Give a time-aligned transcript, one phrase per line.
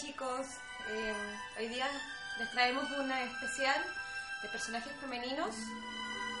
[0.00, 0.46] chicos,
[0.90, 1.14] eh,
[1.58, 1.86] hoy día
[2.38, 3.76] les traemos una especial
[4.42, 5.54] de personajes femeninos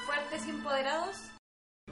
[0.06, 1.16] fuertes y empoderados.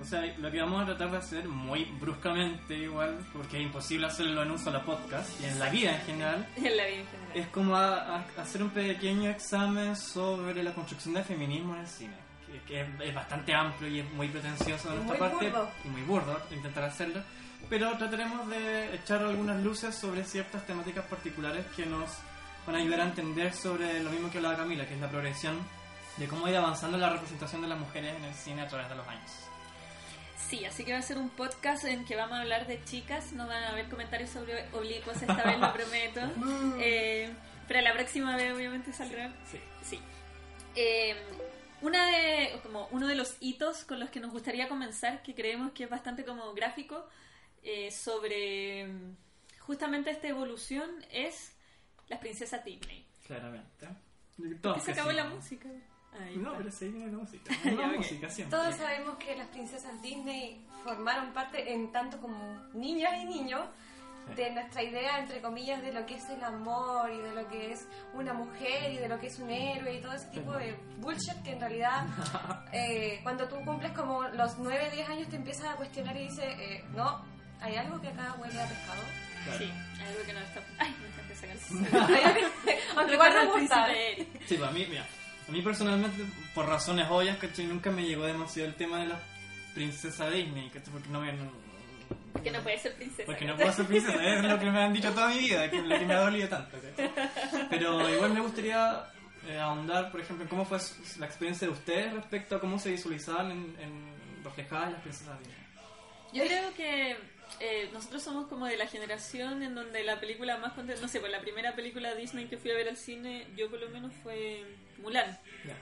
[0.01, 4.07] O sea, lo que vamos a tratar de hacer muy bruscamente igual, porque es imposible
[4.07, 7.07] hacerlo en un solo podcast y en la vida en general, En la vida en
[7.09, 7.33] general.
[7.37, 11.87] es como a- a- hacer un pequeño examen sobre la construcción del feminismo en el
[11.89, 12.15] cine,
[12.47, 15.71] que, que es, es bastante amplio y es muy pretencioso de Y nuestra parte burdo.
[15.85, 17.21] y muy burdo intentar hacerlo,
[17.69, 22.11] pero trataremos de echar algunas luces sobre ciertas temáticas particulares que nos
[22.67, 25.59] van a ayudar a entender sobre lo mismo que hablaba Camila, que es la progresión
[26.17, 28.95] de cómo ir avanzando la representación de las mujeres en el cine a través de
[28.95, 29.31] los años.
[30.49, 33.33] Sí, así que va a ser un podcast en que vamos a hablar de chicas.
[33.33, 36.21] No van a haber comentarios sobre oblicuos esta vez, lo prometo.
[36.81, 37.31] Eh,
[37.67, 39.31] pero la próxima vez, obviamente, saldrá.
[39.51, 39.61] Sí.
[39.83, 40.01] Sí.
[40.75, 41.15] Eh,
[41.83, 45.73] una de, como uno de los hitos con los que nos gustaría comenzar, que creemos
[45.73, 47.07] que es bastante como gráfico,
[47.71, 48.89] eh, sobre
[49.61, 51.53] justamente esta evolución, es
[52.09, 53.07] las princesas Disney.
[53.27, 53.87] Claramente.
[54.37, 55.69] ¿Por Todos se acabó la música?
[56.19, 56.59] Ahí No, está.
[56.59, 57.19] pero sí viene la
[57.99, 58.31] música.
[58.31, 58.57] Siempre.
[58.59, 62.39] Todos sabemos que las princesas Disney formaron parte, en tanto como
[62.73, 63.67] niñas y niños,
[64.37, 67.73] de nuestra idea, entre comillas, de lo que es el amor y de lo que
[67.73, 70.75] es una mujer y de lo que es un héroe y todo ese tipo de
[70.99, 72.07] bullshit que en realidad
[72.73, 76.45] eh, cuando tú cumples como los 9, 10 años te empiezas a cuestionar y dices,
[76.59, 77.25] eh, no,
[77.61, 79.03] hay algo que acá huele a pescado.
[79.45, 79.59] Claro.
[79.59, 79.71] Sí,
[80.07, 80.61] algo que no está...
[80.79, 82.11] Ay, me encanta esa canción.
[82.17, 83.87] Hay algo que- Aunque igual al gusta.
[84.47, 85.07] Sí, pues a mí, mira,
[85.49, 87.67] a mí personalmente, por razones obvias, ¿cachai?
[87.67, 89.21] Nunca me llegó demasiado el tema de la
[89.75, 90.93] princesa Disney, ¿cachai?
[90.93, 91.33] Porque no me...
[91.33, 91.53] no-
[92.33, 93.23] Porque no puede ser princesa.
[93.27, 95.81] Porque no puedo ser princesa, es lo que me han dicho toda mi vida, que
[95.83, 96.77] lo que me ha dolido tanto.
[96.97, 97.11] ¿cachai?
[97.71, 99.05] Pero igual me gustaría
[99.49, 100.79] eh, ahondar, por ejemplo, en cómo fue
[101.19, 105.57] la experiencia de ustedes respecto a cómo se visualizaban en, en reflejadas las princesas Disney.
[106.33, 107.17] Yo creo que
[107.61, 111.21] eh, nosotros somos como de la generación en donde la película más contenta, no sé,
[111.21, 114.13] pues la primera película Disney que fui a ver al cine, yo por lo menos
[114.23, 114.65] fue
[114.99, 115.39] Mulan.
[115.67, 115.75] Ya.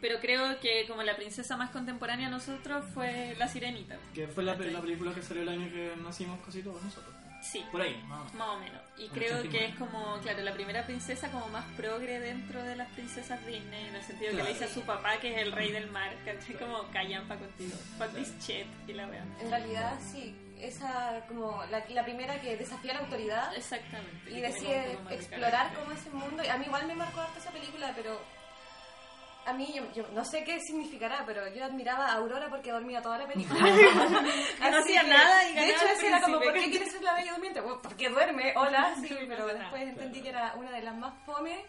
[0.00, 3.96] Pero creo que como la princesa más contemporánea a nosotros fue La Sirenita.
[4.14, 7.14] Que fue la, la película que salió el año que nacimos casi todos nosotros.
[7.42, 8.34] Sí, Por ahí, más o menos.
[8.34, 8.82] más o menos.
[8.98, 9.50] Y creo 89.
[9.50, 13.86] que es como, claro, la primera princesa como más progre dentro de las princesas Disney,
[13.86, 14.48] en el sentido que Claro.
[14.48, 16.56] le dice a su papá que es el rey del mar, ¿cachai?
[16.56, 17.76] Como callan pa' contigo.
[18.14, 19.24] This shit y la weá.
[19.40, 24.30] En realidad, sí, esa como la, la primera que desafía la autoridad Exactamente.
[24.30, 26.42] y decide explorar como ese mundo.
[26.44, 28.18] Y a mí igual me marcó harto esa película, pero
[29.46, 33.00] a mí yo, yo no sé qué significará, pero yo admiraba a Aurora porque dormía
[33.00, 33.60] toda la película.
[34.60, 36.40] No hacía nada y De hecho, ese era como.
[36.40, 37.60] ¿por qué quieres ser la bella durmiente?
[37.60, 41.64] Bueno, porque duerme, hola, sí, pero después entendí que era una de las más fome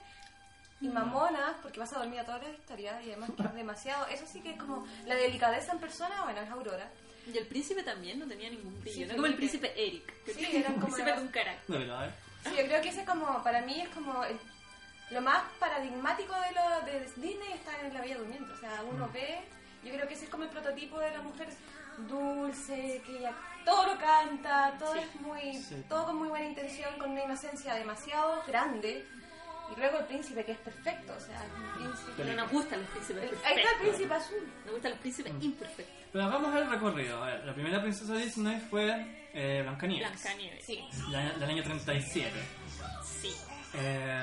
[0.81, 4.07] y mamonas, porque vas a dormir a todas las historias y además que es demasiado.
[4.07, 6.89] Eso sí que es como la delicadeza en persona, bueno, es Aurora.
[7.31, 10.23] Y el príncipe también no tenía ningún brillo, Sí, no como el príncipe Eric.
[10.23, 11.67] que Sí, un como príncipe con carácter.
[11.67, 12.11] De verdad, ¿eh?
[12.45, 14.39] Sí, yo creo que ese como, para mí es como el-
[15.11, 18.51] lo más paradigmático de lo de Disney está en La Bella Durmiente.
[18.51, 19.39] O sea, uno ve,
[19.83, 21.47] yo creo que ese es como el prototipo de la mujer
[22.07, 23.33] dulce, que ella
[23.65, 24.99] todo lo canta, todo Sí.
[24.99, 25.83] es muy, Sí.
[25.89, 29.05] todo con muy buena intención, con una inocencia demasiado grande.
[29.75, 32.11] Y luego el príncipe, que es perfecto, o sea, el príncipe...
[32.15, 33.51] Pero nos gustan los príncipes el- perfectos.
[33.51, 34.53] ahí está el príncipe azul.
[34.63, 35.96] Nos gustan los príncipes imperfectos.
[36.11, 37.23] Pero hagamos el recorrido.
[37.23, 40.09] A ver, la primera princesa Disney fue eh, Blancanieves.
[40.11, 40.63] Blancanieves.
[40.65, 40.83] Sí.
[41.09, 42.31] la- del año 37.
[43.03, 43.33] Sí.
[43.75, 44.21] Eh,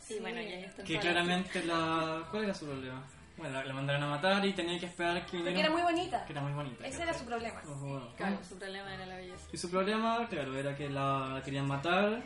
[0.00, 0.84] Sí, bueno, ya está.
[0.84, 2.24] que claramente la...
[2.30, 3.02] ¿Cuál era su problema?
[3.38, 5.50] Bueno, la, la mandaron a matar y tenía que esperar que viniera...
[5.52, 6.24] Porque era muy bonita.
[6.26, 6.86] Que era muy bonita.
[6.86, 7.62] Ese era su problema.
[8.16, 9.48] Claro, su problema era la belleza.
[9.50, 12.22] Y su problema, claro, era que la querían matar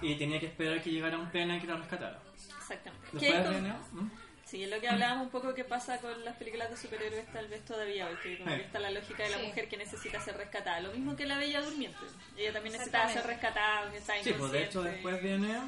[0.00, 2.18] y tenía que esperar que llegara un pene que la rescatara.
[2.58, 3.06] Exactamente.
[3.12, 3.72] Después viene...
[3.92, 4.10] ¿Mm?
[4.52, 7.48] Sí, es lo que hablábamos un poco que pasa con las películas de superhéroes tal
[7.48, 8.56] vez todavía hoy, que como Sí.
[8.58, 9.46] que está la lógica de la Sí.
[9.46, 10.80] mujer que necesita ser rescatada.
[10.80, 11.98] Lo mismo que la Bella Durmiente.
[12.36, 15.58] Ella también necesitaba ser rescatada, que está Sí, pues de hecho después viene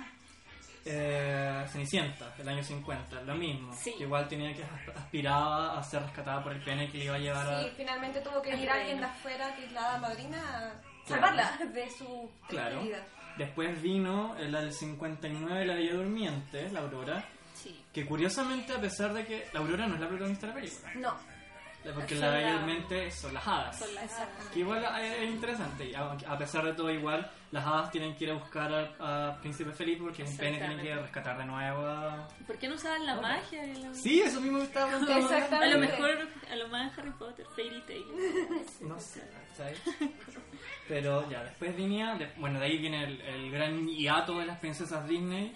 [0.85, 3.73] eh, Cenicienta, el año 50, lo mismo.
[3.75, 3.95] Sí.
[3.97, 7.15] Que igual tenía que asp- aspiraba a ser rescatada por el pene que le iba
[7.15, 7.63] a llevar a...
[7.63, 11.23] Sí, finalmente tuvo que venir alguien de afuera, que es la madrina, a Claro.
[11.23, 12.83] salvarla de su Claro.
[12.83, 12.99] vida.
[13.39, 17.83] Después vino la del 59, La Bella Durmiente, la Aurora, Sí.
[17.93, 20.93] que curiosamente a pesar de que la Aurora no es la protagonista de la película,
[20.97, 21.17] No,
[21.95, 23.79] porque la Durmiente son las hadas.
[23.79, 24.53] Son las Exactamente.
[24.55, 28.31] Que igual es interesante, a a pesar de todo igual, las hadas tienen que ir
[28.31, 32.27] a buscar a, a Príncipe Felipe porque un pene tienen que rescatar de nuevo a...
[32.47, 33.65] ¿Por qué no usaban la magia?
[33.67, 35.29] y la- Sí, eso mismo me estaba preguntando.
[35.29, 35.75] A Exactamente.
[35.75, 38.05] lo mejor, a lo más Harry Potter, Fairy Tail.
[38.81, 39.23] No sé,
[39.57, 39.81] ¿sabes?
[40.89, 44.59] Pero ya, después venía, de- bueno, de ahí viene el, el gran hiato de las
[44.59, 45.55] princesas Disney,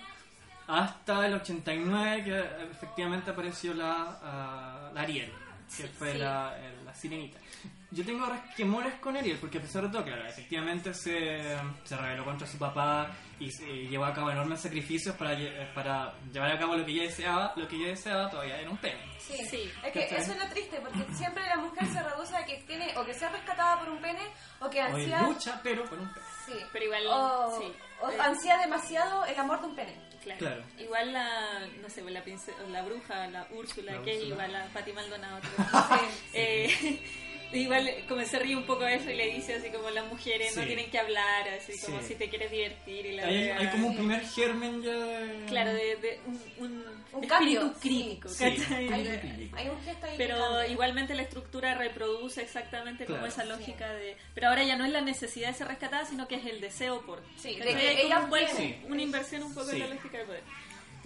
[0.68, 2.38] hasta el 89 que
[2.70, 5.32] efectivamente apareció la, ah, la Ariel.
[5.76, 6.18] que Sí, fue sí.
[6.18, 7.38] La, eh, la sirenita.
[7.90, 12.22] Yo tengo resquemores con Ariel, porque a pesar de todo, claro, efectivamente se, se rebeló
[12.22, 13.10] contra su papá
[13.40, 13.48] y,
[13.88, 17.54] llevó a cabo enormes sacrificios para, lle- para llevar a cabo lo que ella deseaba,
[17.56, 19.00] lo que ella deseaba todavía era un pene.
[19.18, 19.38] Sí.
[19.46, 19.70] Sí.
[19.82, 22.94] Es que eso es lo triste, porque siempre la mujer se reduce a que tiene
[22.98, 24.20] o que sea rescatada por un pene
[24.60, 25.22] o que ansía...
[25.22, 26.26] lucha, pero con un pene.
[26.44, 26.54] Sí.
[26.70, 27.72] Pero igual, O, sí.
[28.02, 30.07] o Eh, ansía demasiado el amor de un pene.
[30.22, 30.38] Claro.
[30.38, 30.62] Claro.
[30.78, 34.46] Igual la, no sé, la, prince- la bruja, la Úrsula, La que es Úrsula.
[34.46, 35.40] igual a Patti Maldonado.
[35.98, 36.06] Sí.
[36.34, 37.00] Eh,
[37.52, 40.56] igual como se ríe un poco de eso y le dice así como las mujeres
[40.56, 42.08] no tienen que hablar, así como Sí.
[42.08, 45.44] si te quieres divertir y la Hay, hay como un primer germen ya de...
[45.46, 46.72] Claro, de, de un, un,
[47.12, 48.44] Un espíritu cambio, crítico, sí.
[48.44, 48.88] ¿cachai?
[48.92, 54.16] Hay, un gesto ahí Pero igualmente la estructura reproduce exactamente como esa lógica de...
[54.34, 57.00] Pero ahora ya no es la necesidad de ser rescatada, sino que es el deseo
[57.06, 57.22] por...
[57.36, 59.76] Sí, de que ella un una inversión un poco Sí.
[59.76, 60.42] en la lógica del poder.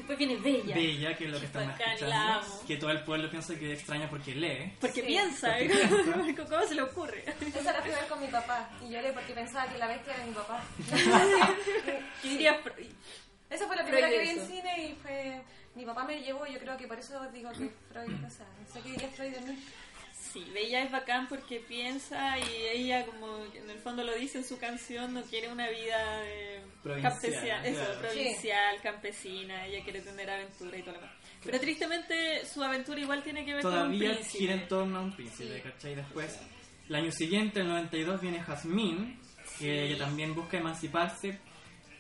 [0.03, 0.75] Después viene Bella.
[0.75, 2.67] Bella, que es lo que estamos escuchando.
[2.67, 4.73] Que todo el pueblo piensa que es extraña porque lee.
[4.81, 5.07] Porque Sí.
[5.07, 5.69] piensa, Porque ¿eh?
[6.25, 6.45] piensa.
[6.51, 7.25] ¿cómo se le ocurre?
[7.55, 10.15] Esa la fui a ver con mi papá y lloré porque pensaba que la bestia
[10.15, 10.61] era mi papá.
[12.23, 12.91] ¿Qué diría Freud?
[13.51, 15.43] Esa fue la primera Freud que vi en cine y fue...
[15.75, 18.73] Mi papá me llevó, yo creo que por eso digo que Freud, o sea, no
[18.73, 19.59] sé qué diría Freud de mí.
[20.33, 24.45] Sí, Bella es bacán porque piensa y ella, como en el fondo lo dice en
[24.45, 28.01] su canción, no quiere una vida de Provincial, campesina, eso, claro.
[28.01, 31.17] provincial, campesina, ella quiere tener aventura y todo lo demás.
[31.45, 34.39] Pero tristemente su aventura igual tiene que ver con un Todavía príncipe.
[34.39, 35.61] gira en torno a un príncipe, Sí.
[35.71, 35.95] ¿cachai?
[35.97, 36.41] Después,
[36.89, 39.19] el año siguiente, el 92, viene Jasmine,
[39.59, 41.39] que ella también busca emanciparse.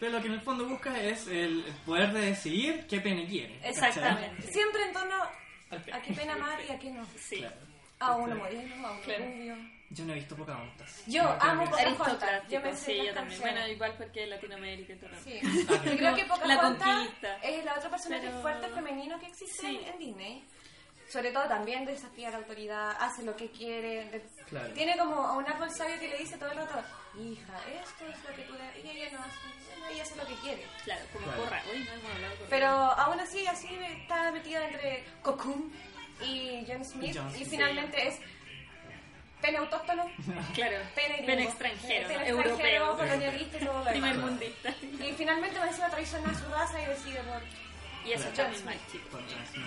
[0.01, 3.57] Pero lo que en el fondo busca es el poder de decidir qué pene quiere.
[3.59, 3.71] ¿cachai?
[3.71, 4.43] Exactamente.
[4.51, 5.15] Siempre en torno
[5.71, 7.07] a qué pena amar y a qué no.
[7.17, 7.37] Sí.
[7.37, 7.72] Claro.
[8.03, 9.25] A uno moreno, a uno Claro.
[9.25, 9.57] rubio.
[9.91, 11.03] Yo no he visto Pocahontas.
[11.07, 12.49] Yo que- amo Pocahontas.
[12.49, 13.41] Yo me sé sí, yo también.
[13.41, 15.11] Bueno, igual porque Latinoamérica y todo.
[15.23, 15.39] Sí.
[15.45, 15.49] Ah,
[15.85, 17.37] Yo creo que La Pocahontas conquista.
[17.43, 19.81] es la otra personaje Pero- fuerte femenino que existe Sí.
[19.85, 20.45] en, en Disney.
[21.11, 24.23] Sobre todo también desafía la autoridad, hace lo que quiere.
[24.49, 24.73] Claro.
[24.73, 26.83] Tiene como a un árbol sabio que le dice todo el rato,
[27.21, 27.53] hija,
[27.83, 28.83] esto es lo que tú debes.
[28.83, 30.65] Y ella no hace, ella hace lo que quiere.
[30.85, 31.43] Claro, como Claro.
[31.45, 31.63] Corra.
[31.71, 32.35] Uy, no hemos hablado.
[32.49, 35.71] Pero aún así, así está metida entre Cocoon
[36.25, 37.15] y John Smith.
[37.17, 37.49] John y Smith.
[37.51, 38.19] finalmente es
[39.41, 40.05] pene autóctono,
[40.55, 44.75] Claro, pene, gringo, pene extranjero, pene europeo, extranjero, colonialista y todo primer mundista.
[44.81, 47.43] Y finalmente me encima traiciona a su raza y decide por...
[48.07, 48.25] Y eso.
[48.35, 48.55] Con John
[49.53, 49.65] Smith.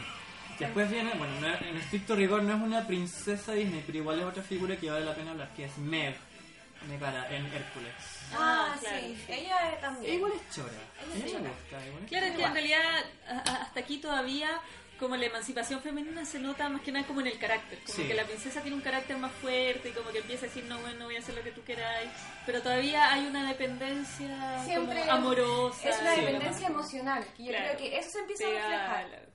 [0.59, 4.25] Después viene, bueno, no- en estricto rigor no es una princesa Disney, pero igual es
[4.25, 6.15] otra figura que vale la pena hablar, que es Meg,
[6.87, 7.93] Megara, en Hércules.
[8.33, 9.17] Ah, Ah, claro, sí.
[9.27, 10.13] Ella también.
[10.15, 10.71] Igual es chora.
[10.71, 11.49] Ella A es mí me chora.
[11.49, 11.85] gusta.
[11.87, 12.81] Igual es Claro, es que en realidad
[13.45, 14.49] hasta aquí todavía
[14.99, 18.07] como la emancipación femenina se nota más que nada como en el carácter, como Sí.
[18.07, 20.79] que la princesa tiene un carácter más fuerte y como que empieza a decir no
[20.79, 22.09] bueno voy a hacer lo que tú queráis,
[22.45, 25.89] pero todavía hay una dependencia Siempre como amorosa.
[25.89, 26.21] Es una Sí.
[26.21, 27.25] dependencia emocional.
[27.37, 27.65] Y yo Claro.
[27.65, 29.09] creo que eso se empieza a reflejar.
[29.09, 29.25] la-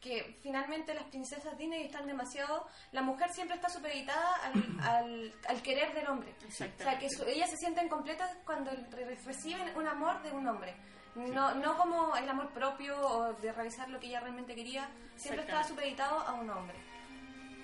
[0.00, 2.68] Que finalmente las princesas Disney están demasiado...
[2.92, 6.32] La mujer siempre está supeditada al, al, al querer del hombre.
[6.46, 10.46] O sea, que su- ellas se sienten completas cuando re- reciben un amor de un
[10.46, 10.76] hombre.
[11.26, 14.88] No, no como el amor propio o de realizar lo que ella realmente quería.
[15.16, 16.76] Siempre estaba supeditado a un hombre.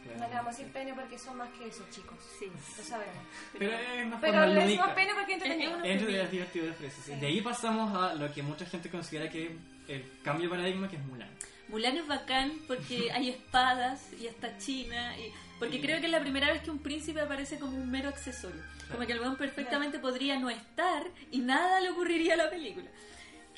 [0.02, 0.18] Claro.
[0.18, 2.18] No le vamos a decir pene porque son más que eso, chicos.
[2.38, 2.46] Sí.
[2.46, 3.24] Lo sabemos.
[3.58, 5.84] Pero es más Pero le decimos pene porque es entretenido.
[5.84, 7.20] Es divertido de ofrecer.
[7.20, 9.52] De ahí pasamos a lo que mucha gente considera que es
[9.88, 11.30] el cambio de paradigma, que es Mulan.
[11.68, 16.20] Mulan es bacán porque hay espadas y está China y porque creo que es la
[16.20, 18.60] primera vez que un príncipe aparece como un mero accesorio
[18.90, 22.86] como que el weón perfectamente podría no estar y nada le ocurriría a la película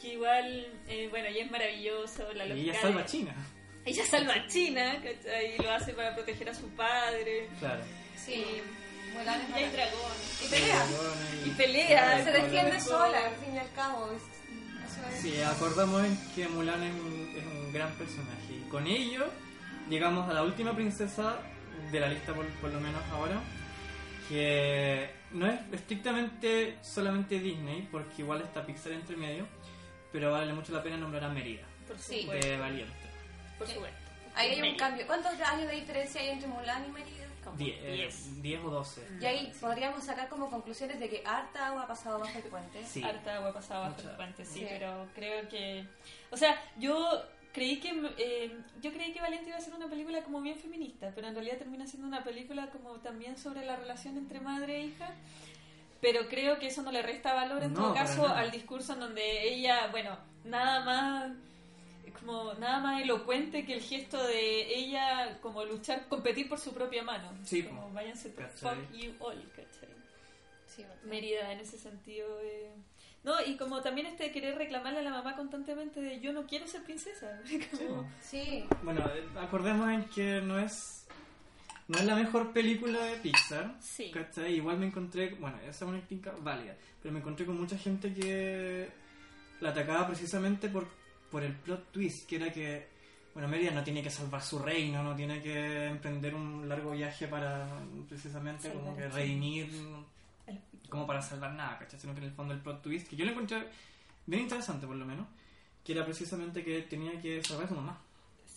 [0.00, 3.34] que igual eh, bueno y es maravilloso la Y ella salva de- a China.
[3.84, 5.54] ella salva a China ¿cachai?
[5.58, 7.82] y lo hace para proteger a su padre Claro.
[8.16, 8.44] Sí.
[9.14, 10.86] Mulan es y hay dragones Y pelea.
[11.46, 12.24] Y pelea.
[12.24, 14.10] Se defiende sola, al fin y al cabo.
[14.12, 15.22] es-.
[15.22, 18.52] Sí, acordamos en que Mulan es un, es un gran personaje.
[18.54, 19.26] Y con ello
[19.88, 21.38] llegamos a la última princesa
[21.92, 23.40] de la lista, por, por lo menos ahora,
[24.28, 29.46] que no es estrictamente solamente Disney, porque igual está Pixar entre medio,
[30.16, 32.22] pero vale mucho la pena nombrar a Mérida, por Sí.
[32.22, 32.94] supuesto, de Valiente.
[33.58, 33.98] por supuesto.
[34.34, 34.78] Ahí hay un Mérida.
[34.78, 35.06] cambio.
[35.06, 37.26] ¿Cuántos años de diferencia hay entre Mulan y Mérida?
[37.44, 38.42] Como 10 eh, 10.
[38.42, 39.06] 10 o 12.
[39.20, 42.82] Y ahí podríamos sacar como conclusiones de que harta agua ha pasado bajo el puente.
[42.86, 43.02] Sí.
[43.04, 44.10] harta agua pasada bajo Mucha.
[44.10, 44.66] el puente, sí, Sí.
[44.70, 45.86] pero creo que...
[46.30, 50.22] O sea, yo creí que eh, yo creí que Valiente iba a ser una película
[50.22, 54.16] como bien feminista, pero en realidad termina siendo una película como también sobre la relación
[54.16, 55.10] entre madre e hija.
[56.00, 59.00] Pero creo que eso no le resta valor en No, todo caso al discurso en
[59.00, 61.32] donde ella, bueno, nada más
[62.20, 67.02] como nada más elocuente que el gesto de ella como luchar, competir por su propia
[67.02, 67.30] mano.
[67.44, 67.92] Sí, como po.
[67.94, 69.88] váyanse fuck you all, ¿cachai?
[70.66, 72.26] Sí, Mérida en ese sentido.
[72.42, 72.70] eh.
[73.22, 76.66] No, y como también este querer reclamarle a la mamá constantemente de yo no quiero
[76.66, 77.40] ser princesa.
[77.76, 78.64] Como- Sí.
[78.82, 81.05] Bueno, eh, acordemos en que no es
[81.88, 83.76] No es la mejor película de Pixar.
[83.80, 84.10] Sí.
[84.10, 84.54] ¿cachai?
[84.54, 88.12] Igual me encontré, bueno, esa es una crítica válida, pero me encontré con mucha gente
[88.12, 88.88] que
[89.60, 90.88] la atacaba precisamente por,
[91.30, 92.88] por el plot twist, que era que,
[93.34, 97.28] bueno, Mérida no tiene que salvar su reino, no tiene que emprender un largo viaje
[97.28, 97.68] para
[98.08, 99.70] precisamente como que el redimir,
[100.88, 102.00] como para salvar nada, ¿cachai?
[102.00, 103.68] Sino que en el fondo el plot twist, que yo lo encontré
[104.26, 105.26] bien interesante por lo menos,
[105.84, 108.00] que era precisamente que tenía que salvar a su mamá,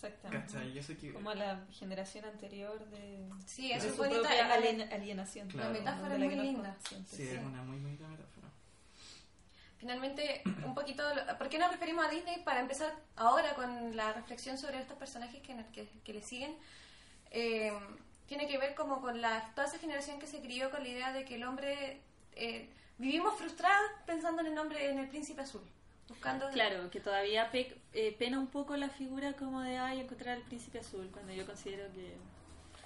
[0.02, 0.52] Exactamente.
[0.52, 0.70] ¿cachai?
[0.72, 1.12] Y eso que...
[1.12, 5.48] Como la generación anterior de, Sí, eso propia la- alien- alienación.
[5.48, 5.72] Claro.
[5.72, 6.76] La metáfora De es muy linda.
[7.06, 8.48] Sí, es una muy bonita metáfora.
[9.78, 11.02] Finalmente, un poquito.
[11.14, 12.42] lo- ¿Por qué nos referimos a Disney?
[12.44, 16.54] Para empezar ahora con la reflexión sobre estos personajes que, que, que le siguen.
[17.30, 17.72] eh,
[18.26, 21.12] tiene que ver como con la, toda esa generación que se crió con la idea
[21.12, 22.00] de que el hombre.
[22.32, 25.62] eh, vivimos frustrados pensando en el nombre, en el príncipe azul.
[26.10, 26.50] Buscando.
[26.50, 30.42] Claro, que todavía pe- eh, pena un poco la figura como de ay, encontrar al
[30.42, 32.14] príncipe azul, cuando yo considero que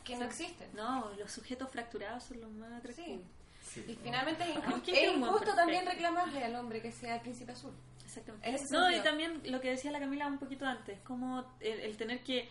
[0.05, 0.69] Que no existe.
[0.75, 3.23] no, los sujetos fracturados son los más atractivos.
[3.63, 3.83] Sí.
[3.89, 7.73] Y finalmente es, buen injusto también reclamarle al hombre que sea el príncipe azul.
[8.05, 8.63] Exactamente.
[8.71, 12.23] No, y también lo que decía la Camila un poquito antes, como el, el tener
[12.23, 12.49] que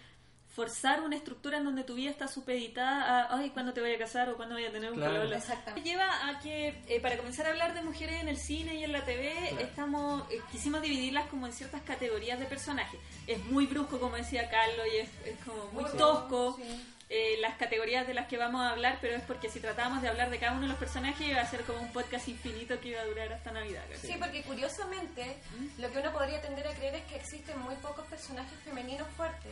[0.56, 3.98] forzar una estructura en donde tu vida está supeditada a, ay, ¿cuándo te voy a
[3.98, 5.14] casar o cuándo voy a tener un Claro.
[5.14, 5.36] pololo?
[5.36, 5.90] Exactamente.
[5.90, 8.92] Lleva a que, eh, para comenzar a hablar de mujeres en el cine y en
[8.92, 9.60] la TV, Claro.
[9.66, 13.00] estamos eh, quisimos dividirlas como en ciertas categorías de personajes.
[13.26, 16.56] Es muy brusco, como decía Carlos, y es, es como muy tosco.
[16.58, 16.86] sí.
[17.10, 20.08] Eh, las categorías de las que vamos a hablar, pero es porque si tratamos de
[20.08, 22.90] hablar de cada uno de los personajes iba a ser como un podcast infinito que
[22.90, 23.84] iba a durar hasta Navidad.
[24.02, 25.38] Sí, porque curiosamente
[25.78, 29.52] lo que uno podría tender a creer es que existen muy pocos personajes femeninos fuertes,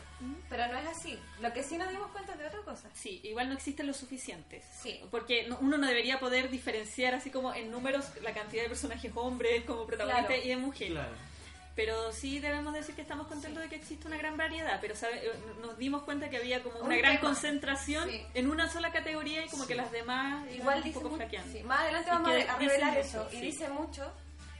[0.49, 1.19] pero no es así.
[1.39, 2.89] Lo que sí nos dimos cuenta es de otra cosa.
[2.93, 4.63] Sí, igual no existen los suficientes.
[4.81, 4.99] Sí.
[5.11, 9.11] Porque no- uno no debería poder diferenciar así como en números la cantidad de personajes
[9.15, 10.43] hombres como protagonistas Claro.
[10.43, 10.93] y de mujeres.
[10.93, 11.30] Claro.
[11.75, 15.25] Pero sí debemos decir que estamos contentos de que existe una gran variedad, pero sabe-
[15.25, 17.21] eh, nos dimos cuenta que había como Un una gran tema.
[17.29, 18.25] concentración Sí.
[18.33, 19.69] en una sola categoría y como Sí.
[19.69, 21.17] que las demás Igual un dice poco mucho.
[21.21, 21.53] flaqueando.
[21.53, 23.27] sí, Más adelante Y vamos a, revelar eso.
[23.31, 23.41] Y sí.
[23.41, 24.11] dice mucho.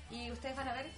[0.10, 0.90] Y ustedes van a ver.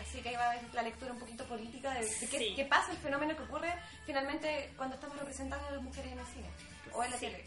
[0.00, 2.52] Así que ahí va a haber la lectura un poquito política de, de qué, Sí.
[2.56, 3.74] qué pasa, el fenómeno que ocurre
[4.06, 6.48] finalmente cuando estamos representando a las mujeres en el cine
[6.94, 7.26] o en la Sí.
[7.26, 7.44] tele.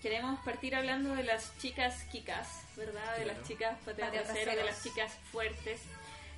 [0.00, 3.16] Queremos partir hablando de las chicas kikas, ¿verdad?
[3.18, 3.38] De Claro.
[3.38, 5.80] las chicas trasero, de las chicas fuertes,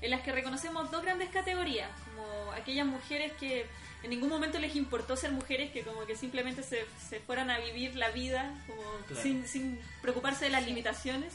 [0.00, 3.66] en las que reconocemos dos grandes categorías, como aquellas mujeres que
[4.02, 7.58] en ningún momento les importó ser mujeres, que como que simplemente se, se fueran a
[7.58, 9.22] vivir la vida como Claro.
[9.22, 11.32] sin, sin preocuparse de las limitaciones.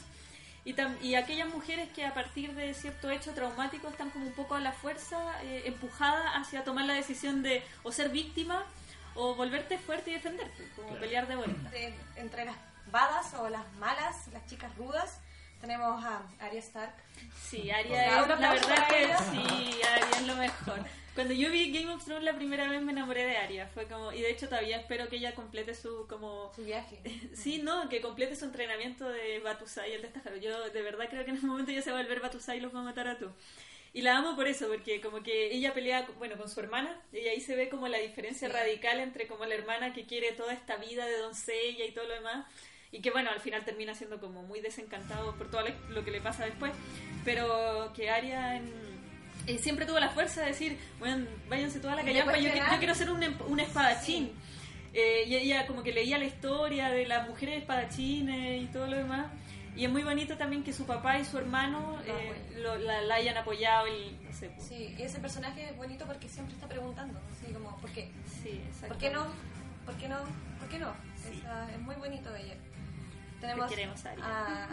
[0.64, 4.32] Y, tam- y aquellas mujeres que a partir de cierto hecho traumático están como un
[4.34, 8.64] poco a la fuerza, eh, empujadas hacia tomar la decisión de o ser víctima
[9.14, 11.00] o volverte fuerte y defenderte, como Claro.
[11.00, 11.70] pelear de vuelta.
[11.70, 12.56] De- entre las
[12.92, 15.18] badas o las malas, las chicas rudas,
[15.60, 16.94] tenemos a Arya Stark.
[17.40, 19.18] Sí, sea, es, la verdad que ella.
[19.18, 20.80] sí, Aria es lo mejor.
[21.14, 24.12] Cuando yo vi Game of Thrones la primera vez me enamoré de Aria, fue como
[24.12, 27.00] y de hecho todavía espero que ella complete su como Su viaje.
[27.34, 30.36] sí, no, que complete su entrenamiento de Batusai el destacado.
[30.36, 32.60] Yo de verdad creo que en un momento ya se va a volver Batusai y
[32.60, 33.28] los va a matar a tú.
[33.92, 37.26] Y la amo por eso, porque como que ella pelea, bueno, con su hermana, y
[37.26, 38.54] ahí se ve como la diferencia Sí.
[38.54, 42.14] radical entre como la hermana que quiere toda esta vida de doncella y todo lo
[42.14, 42.46] demás,
[42.92, 46.20] y que bueno, al final termina siendo como muy desencantado por todo lo que le
[46.20, 46.72] pasa después,
[47.24, 48.72] pero que Arya en-
[49.46, 52.94] eh, siempre tuvo la fuerza de decir, bueno, váyanse toda la callampa, yo, yo quiero
[52.94, 54.32] ser un, un espadachín.
[54.92, 58.96] Eh, y ella como que leía la historia de las mujeres espadachines y todo lo
[58.96, 59.26] demás.
[59.76, 63.14] Y es muy bonito también que su papá y su hermano eh, lo- la, la
[63.14, 64.50] hayan apoyado y no sé.
[64.50, 68.10] pues, Sí, y ese personaje es bonito porque siempre está preguntando, así como, ¿por qué?
[68.42, 68.88] sí, exacto.
[68.88, 69.26] ¿Por qué no?
[69.86, 70.18] ¿Por qué no?
[70.58, 70.92] ¿Por qué no?
[71.32, 72.54] Esa- es muy bonito de ella.
[73.40, 74.24] Tenemos Te queremos, Aria.
[74.64, 74.68] a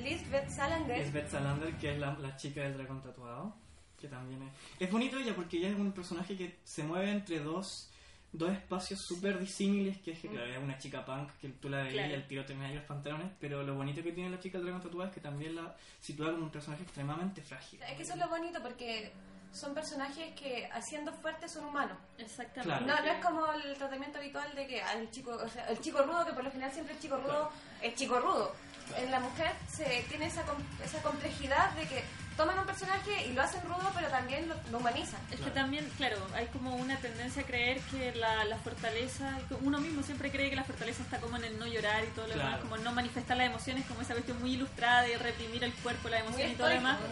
[0.00, 1.00] Lisbeth Salander.
[1.00, 3.54] Es Beth Salander, que es la, la chica del dragón tatuado.
[4.00, 4.52] Que también es.
[4.80, 7.90] Es bonito ella porque ella es un personaje que se mueve entre dos,
[8.32, 9.98] dos espacios súper disímiles.
[9.98, 12.10] Que es que, claro, es una chica punk que tú la veías Claro.
[12.10, 13.32] y el tiro termina ahí los pantalones.
[13.40, 16.30] Pero lo bonito que tiene la chica del dragón tatuado es que también la sitúa
[16.30, 17.82] como un personaje extremadamente frágil.
[17.82, 19.12] Es que eso es lo bonito porque
[19.58, 21.96] son personajes que haciendo fuertes son humanos.
[22.18, 22.84] Exactamente.
[22.84, 26.02] No, no es como el tratamiento habitual de que al chico, o sea, el chico
[26.02, 27.50] rudo, que por lo general siempre el chico rudo
[27.82, 28.52] es chico rudo.
[28.96, 30.42] En la mujer se tiene esa,
[30.82, 32.02] esa complejidad de que
[32.38, 35.20] toman un personaje y lo hacen rudo, pero también lo, lo humanizan.
[35.30, 39.78] Es que también, claro, hay como una tendencia a creer que la, la fortaleza, uno
[39.80, 42.34] mismo siempre cree que la fortaleza está como en el no llorar y todo lo
[42.34, 42.48] Claro.
[42.48, 46.08] demás, como no manifestar las emociones, como esa cuestión muy ilustrada de reprimir el cuerpo,
[46.08, 46.98] la Muy emoción y todo lo demás.
[47.00, 47.06] ¿no?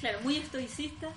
[0.00, 1.08] Claro, muy estoicista.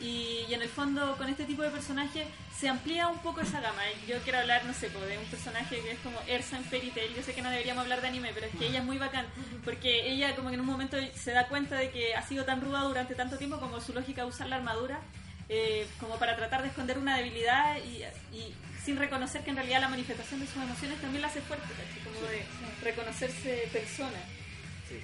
[0.00, 2.26] Y, y en el fondo, con este tipo de personaje,
[2.58, 3.82] se amplía un poco esa gama.
[4.08, 6.90] Yo quiero hablar, no sé, pues, de un personaje que es como Ersa en Fairy
[6.90, 7.14] Tail.
[7.14, 9.26] Yo sé que no deberíamos hablar de anime, pero es que ella es muy bacán.
[9.64, 12.60] Porque ella, como que en un momento se da cuenta de que ha sido tan
[12.60, 15.00] ruda durante tanto tiempo como su lógica de usar la armadura.
[15.48, 18.02] eh, como para tratar de esconder una debilidad y,
[18.36, 21.66] y sin reconocer que en realidad la manifestación de sus emociones también la hace fuerte,
[22.04, 22.44] como de
[22.82, 24.18] reconocerse persona.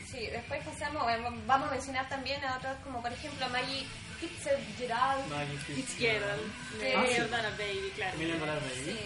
[0.07, 3.87] Sí, después pasamos, bueno, vamos a mencionar también a otros como por ejemplo a Maggie
[4.29, 5.27] Fitzgerald.
[5.29, 6.43] Maggie Fitzgerald,
[6.79, 7.17] de Ah, sí.
[7.21, 8.19] Jordana Baby, claro.
[8.19, 8.71] Baby.
[8.85, 8.99] Sí.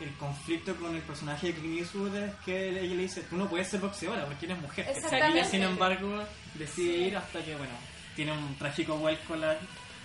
[0.00, 3.36] El, el conflicto con el personaje de Clint Eastwood es que ella le dice, tú
[3.36, 4.86] no puedes ser boxeadora porque eres mujer.
[5.12, 6.24] ella, sin embargo,
[6.54, 7.72] decide ir hasta que, bueno,
[8.14, 9.56] tiene un trágico vuelco la,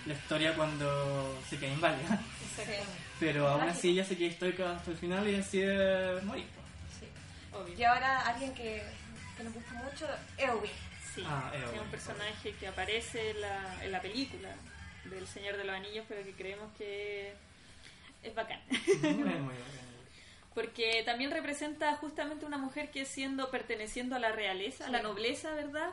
[0.06, 2.20] la historia cuando se queda inválida.
[2.50, 2.86] Exactamente.
[3.20, 6.46] Pero aún así ella se queda estoica hasta el final y decide morir.
[6.98, 7.06] Sí.
[7.52, 7.74] Obvio.
[7.78, 8.82] Y ahora alguien que,
[9.36, 10.06] que nos gusta mucho,
[10.38, 10.70] Eowyn.
[11.14, 11.80] Sí, Ah, es Eowyn.
[11.80, 14.48] un personaje que aparece en la, en la película
[15.04, 17.32] del Señor de los Anillos, pero que creemos que
[18.22, 18.60] es bacán.
[19.02, 19.84] Muy, muy bacán.
[20.54, 25.52] Porque también representa justamente una mujer que siendo perteneciendo a la realeza, a la nobleza,
[25.54, 25.90] ¿verdad?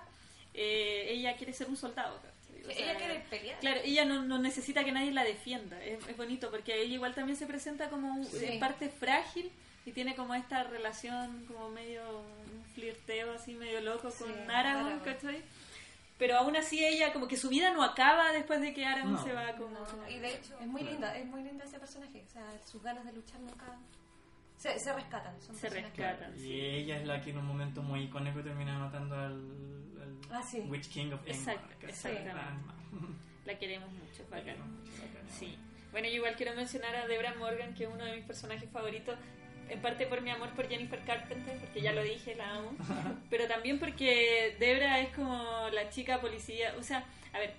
[0.53, 2.19] Eh, ella quiere ser un soldado.
[2.67, 3.59] O sea, ella quiere pelear.
[3.59, 5.83] Claro, ella no, no necesita que nadie la defienda.
[5.83, 8.45] Es, es bonito porque ella igual también se presenta como un- Sí.
[8.45, 9.51] en parte frágil
[9.85, 12.03] y tiene como esta relación como medio
[12.71, 14.99] flirteo así medio loco con Sí, Aragorn, Aragorn.
[14.99, 15.41] ¿cachai?
[16.17, 19.23] Pero aún así ella como que su vida no acaba después de que Aragorn No.
[19.23, 19.79] se va como...
[19.79, 22.23] No, y de hecho es muy linda, es muy linda ese personaje.
[22.27, 23.65] O sea, sus ganas de luchar nunca
[24.57, 25.41] se, se rescatan.
[25.41, 26.37] Son Se rescatan.
[26.39, 30.43] Y ella es la que en un momento muy icónico termina matando al, al Ah,
[30.43, 30.59] sí.
[30.69, 31.77] Witch King of Exacto, Angmar.
[31.79, 32.71] que es exactamente.
[33.45, 35.27] La queremos mucho, La quiero mucho, bacán.
[35.39, 35.57] Sí.
[35.91, 39.17] Bueno, yo igual quiero mencionar a Debra Morgan, que es uno de mis personajes favoritos,
[39.71, 42.71] en parte por mi amor por Jennifer Carpenter, porque ya lo dije, la amo,
[43.29, 47.53] pero también porque Debra es como la chica policía, o sea, a ver,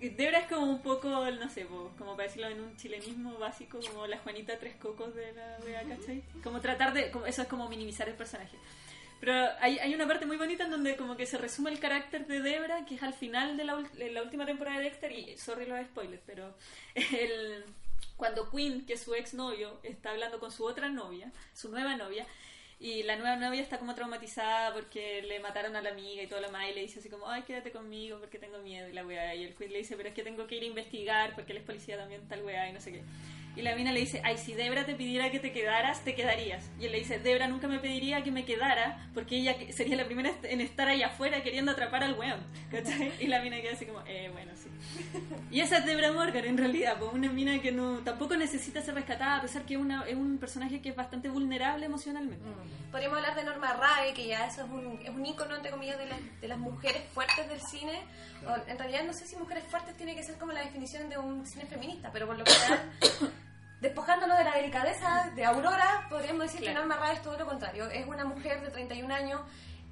[0.00, 4.06] Debra es como un poco, no sé, como para decirlo en un chilenismo básico, como
[4.06, 6.22] la Juanita Tres Cocos de la wea, ¿cachai?
[6.42, 8.56] Como tratar de, como, eso es como minimizar el personaje.
[9.20, 12.26] Pero hay, hay una parte muy bonita en donde como que se resume el carácter
[12.26, 15.38] de Debra, que es al final de la, de la última temporada de Dexter, y
[15.38, 16.54] sorry los spoilers, pero
[16.94, 17.64] el,
[18.16, 22.26] cuando Quinn, que es su exnovio, está hablando con su otra novia, su nueva novia,
[22.80, 26.40] y la nueva novia está como traumatizada porque le mataron a la amiga y todo
[26.40, 29.06] lo más, y le dice así como, ay, quédate conmigo porque tengo miedo, y la
[29.06, 31.52] weá, y el Quinn le dice, pero es que tengo que ir a investigar porque
[31.52, 33.02] él es policía también, tal weá, y no sé qué.
[33.56, 36.68] Y la mina le dice, ay, si Debra te pidiera que te quedaras, te quedarías.
[36.80, 40.04] Y él le dice, Debra nunca me pediría que me quedara porque ella sería la
[40.06, 42.40] primera en estar ahí afuera queriendo atrapar al weón.
[42.70, 43.12] ¿Cachai?
[43.20, 44.68] Y la mina queda así como, eh, bueno, sí.
[45.50, 48.94] Y esa es Debra Morgan en realidad, pues una mina que no tampoco necesita ser
[48.94, 52.44] rescatada, a pesar que es, una, es un personaje que es bastante vulnerable emocionalmente.
[52.44, 52.90] Mm.
[52.90, 55.98] Podríamos hablar de Norma Rae, que ya eso es un, es un ícono, entre comillas,
[55.98, 58.00] de, las- de las mujeres fuertes del cine.
[58.46, 61.18] O, en realidad no sé si mujeres fuertes tiene que ser como la definición de
[61.18, 62.90] un cine feminista, pero por lo general,
[63.80, 66.80] despojándonos de la delicadeza de Aurora, podríamos decir Claro.
[66.82, 67.86] que Norma Rae es todo lo contrario.
[67.90, 69.40] Es una mujer de 31 años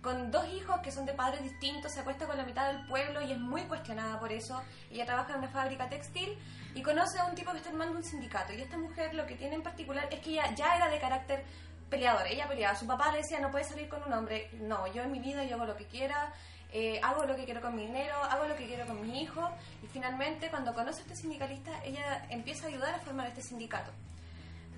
[0.01, 3.23] con dos hijos que son de padres distintos, se acuesta con la mitad del pueblo
[3.23, 4.61] y es muy cuestionada por eso.
[4.91, 6.37] Ella trabaja en una fábrica textil
[6.75, 8.53] y conoce a un tipo que está armando un sindicato.
[8.53, 11.45] Y esta mujer lo que tiene en particular es que ella ya era de carácter
[11.89, 12.27] peleadora.
[12.29, 12.75] Ella peleaba.
[12.75, 14.49] Su papá le decía, no puedes salir con un hombre.
[14.55, 16.33] No, yo en mi vida yo hago lo que quiera,
[16.73, 19.51] eh, hago lo que quiero con mi dinero, hago lo que quiero con mis hijos.
[19.83, 23.91] Y finalmente, cuando conoce a este sindicalista, ella empieza a ayudar a formar este sindicato.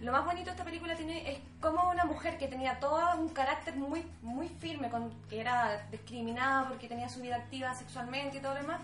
[0.01, 3.29] Lo más bonito de esta película tiene es como una mujer que tenía todo un
[3.29, 8.41] carácter muy muy firme, con, que era discriminada porque tenía su vida activa sexualmente y
[8.41, 8.81] todo lo demás,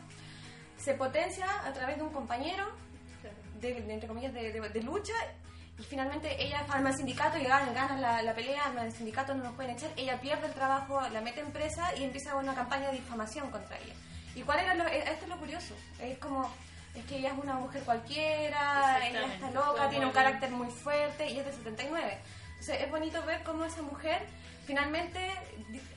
[0.78, 2.64] se potencia a través de un compañero,
[3.60, 5.12] de, de- entre comillas, de, de- de lucha,
[5.80, 9.34] y finalmente ella arma el sindicato y gana, gana la, la pelea, arma el sindicato,
[9.34, 12.54] no nos pueden echar, ella pierde el trabajo, la mete en presa y empieza una
[12.54, 13.94] campaña de difamación contra ella.
[14.34, 15.74] ¿Y cuál era lo, eh, esto es lo curioso?
[15.98, 16.52] Es como,
[16.94, 21.30] es que ella es una mujer cualquiera, ella está loca, tiene un carácter muy fuerte
[21.30, 22.18] y es de 79.
[22.50, 24.26] Entonces es bonito ver cómo esa mujer
[24.66, 25.32] finalmente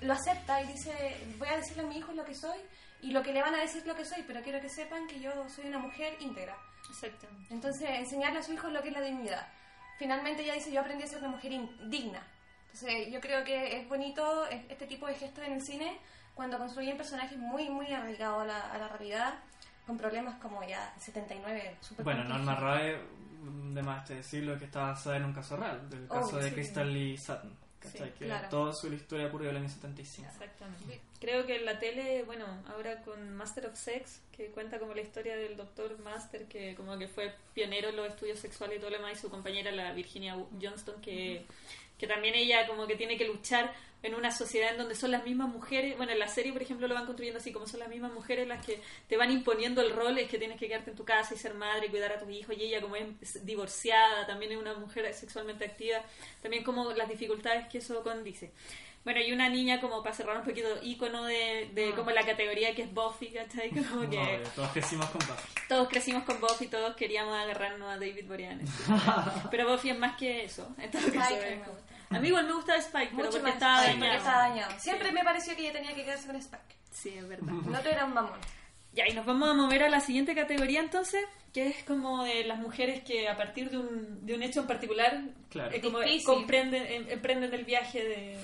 [0.02, 2.58] lo acepta y dice, voy a decirle a mi hijo lo que soy
[3.02, 5.20] y lo que le van a decir lo que soy, pero quiero que sepan que
[5.20, 6.56] yo soy una mujer íntegra.
[6.90, 7.28] Exacto.
[7.50, 9.48] Entonces enseñarle a su hijo lo que es la dignidad.
[10.04, 11.54] Finalmente ella dice, yo aprendí a ser una mujer
[11.86, 12.22] digna.
[12.74, 15.98] Entonces yo creo que es bonito es- este tipo de gestos en el cine
[16.34, 19.36] cuando construyen personajes muy, muy arraigados a la, a la realidad,
[19.88, 22.26] con problemas como ya 79, super Bueno.
[22.26, 23.00] Norma Rae,
[23.74, 26.50] de más te decirlo, que está basada en un caso real, del Oh, caso de
[26.50, 26.56] sí.
[26.56, 27.58] Crystal Lee Sutton.
[27.84, 28.10] ¿Cachai?
[28.10, 28.50] Sí, que claro.
[28.50, 30.28] toda su historia ocurrió en el año 75.
[30.28, 31.02] Exactamente.
[31.20, 35.02] Creo que en la tele, bueno, ahora con Master of Sex, que cuenta como la
[35.02, 38.90] historia del doctor Master, que como que fue pionero en los estudios sexuales y todo
[38.90, 41.46] lo demás, y su compañera, la Virginia Johnston, que,
[42.04, 45.24] que también ella como que tiene que luchar en una sociedad en donde son las
[45.24, 47.88] mismas mujeres, bueno, en la serie, por ejemplo, lo van construyendo así, como son las
[47.88, 50.98] mismas mujeres las que te van imponiendo el rol, es que tienes que quedarte en
[50.98, 54.28] tu casa y ser madre y cuidar a tus hijos, y ella como es divorciada,
[54.28, 56.00] también es una mujer sexualmente activa,
[56.42, 58.52] también como las dificultades que eso condice.
[59.06, 61.96] Bueno, y una niña como para cerrar un poquito ícono de, de Ah.
[61.96, 63.70] como la categoría que es Buffy, ¿cachai?
[63.90, 65.54] Como que Obvio, todos crecimos con Buffy.
[65.68, 68.70] todos crecimos con Buffy, todos queríamos agarrarnos a David Boreanaz.
[69.52, 70.74] Pero Buffy es más que eso.
[70.78, 71.93] en todo caso, Spike, es me gusta.
[72.16, 74.18] A mí igual me gusta Spike, pero Mucho porque más estaba Spike, porque dañado.
[74.28, 74.80] estaba dañado.
[74.80, 76.76] Siempre me pareció que ella tenía que quedarse con Spike.
[76.92, 77.54] Sí, es verdad.
[77.68, 78.40] El otro era un mamón.
[78.94, 82.44] Ya, y nos vamos a mover a la siguiente categoría entonces, que es como de
[82.46, 85.72] las mujeres que a partir de un, de un hecho en particular, Claro.
[85.76, 88.38] eh, como comprenden, em- emprenden el viaje de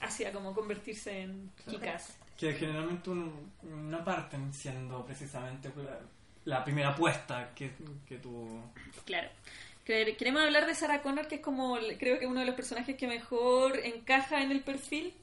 [0.00, 2.16] hacia como convertirse en chicas.
[2.36, 5.98] Que generalmente un- no parten siendo precisamente la,
[6.44, 7.72] la primera apuesta que,
[8.08, 8.60] que tú...
[9.04, 9.28] Claro.
[9.86, 12.96] Quere- Queremos hablar de Sarah Connor, que es como, creo que uno de los personajes
[12.96, 15.14] que mejor encaja en el perfil,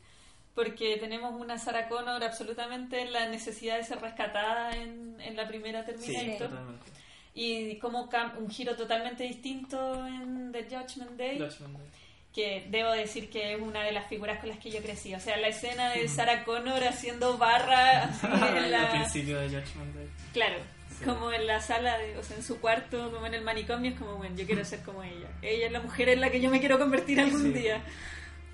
[0.56, 5.48] porque tenemos una Sarah Connor absolutamente en la necesidad de ser rescatada en, en la
[5.48, 6.48] primera Sí, Terminator.
[6.50, 6.92] totalmente.
[7.36, 8.08] Y como
[8.40, 11.40] un giro totalmente distinto en The Judgment Day.
[11.40, 11.88] Judgment Day.
[12.34, 15.14] que debo decir que es una de las figuras con las que yo crecí.
[15.16, 18.28] O sea, la escena de Sarah Connor haciendo barra así
[18.68, 20.08] en Al principio de Judgment Day.
[20.32, 20.83] Claro, Sí.
[21.06, 23.98] como en la sala, de, o sea, en su cuarto, como en el manicomio, es
[24.00, 25.28] como, bueno, yo quiero ser como ella.
[25.42, 27.50] Ella es la mujer en la que yo me quiero convertir algún Sí.
[27.54, 27.82] día.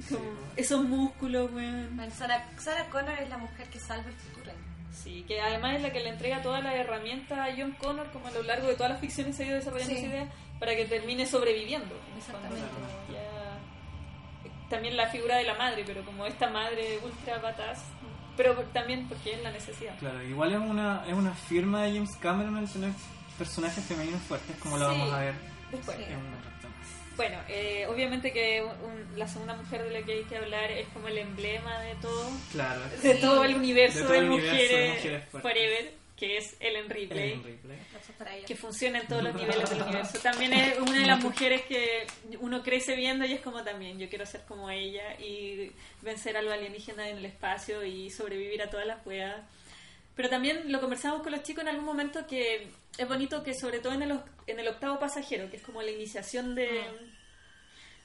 [0.10, 0.26] Como Sí.
[0.58, 1.96] esos músculos, weón.
[1.96, 4.52] Bueno, Sarah, Sarah Connor es la mujer que salva el futuro.
[4.92, 8.28] Sí, que además es la que le entrega todas las herramientas a John Connor, como
[8.28, 10.00] a lo largo de todas las ficciones se ha ido desarrollando Sí.
[10.02, 10.28] esa idea,
[10.60, 11.96] para que termine sobreviviendo.
[12.18, 12.66] Exactamente.
[13.14, 17.84] ya- También la figura de la madre, pero como esta madre ultra badass,
[18.38, 19.98] pero también porque es la necesidad.
[20.00, 22.92] Claro, igual es una, es una firma de James Cameron el tener
[23.38, 24.98] personajes femeninos fuertes, como lo Sí.
[25.00, 25.34] vamos a ver
[25.72, 25.98] Después.
[26.00, 26.50] En.
[27.16, 30.88] Bueno, eh, obviamente que un- la segunda mujer de la que hay que hablar es
[30.90, 32.80] como el emblema de todo, Claro.
[33.02, 33.20] de Sí.
[33.22, 35.24] todo el universo De mujeres, mujeres.
[35.30, 37.32] Forever, que es Ellen Ripley.
[37.32, 37.78] Ellen Ripley.
[38.46, 40.20] Que funciona en todos los niveles del universo.
[40.20, 42.06] También es una de las mujeres que
[42.40, 46.42] uno crece viendo y es como también, yo quiero ser como ella y vencer a
[46.42, 49.42] los alienígenas en el espacio y sobrevivir a todas las weas.
[50.16, 53.80] Pero también lo conversamos con los chicos en algún momento que es bonito que sobre
[53.80, 56.84] todo en el, en el octavo pasajero, que es como la iniciación de,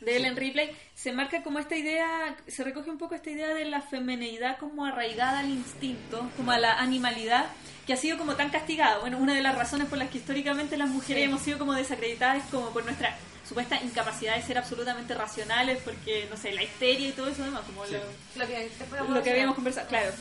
[0.05, 3.65] de Ellen Ripley, se marca como esta idea, se recoge un poco esta idea de
[3.65, 7.47] la femineidad como arraigada al instinto, como a la animalidad,
[7.87, 8.99] que ha sido como tan castigada.
[8.99, 11.29] Bueno, una de las razones por las que históricamente las mujeres Sí.
[11.29, 16.27] hemos sido como desacreditadas es como por nuestra supuesta incapacidad de ser absolutamente racionales, porque,
[16.31, 17.93] no sé, la histeria y todo eso demás, como Sí.
[17.93, 18.71] lo, Lo que,
[19.11, 20.13] lo que habíamos conversado, claro.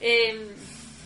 [0.00, 0.54] Eh,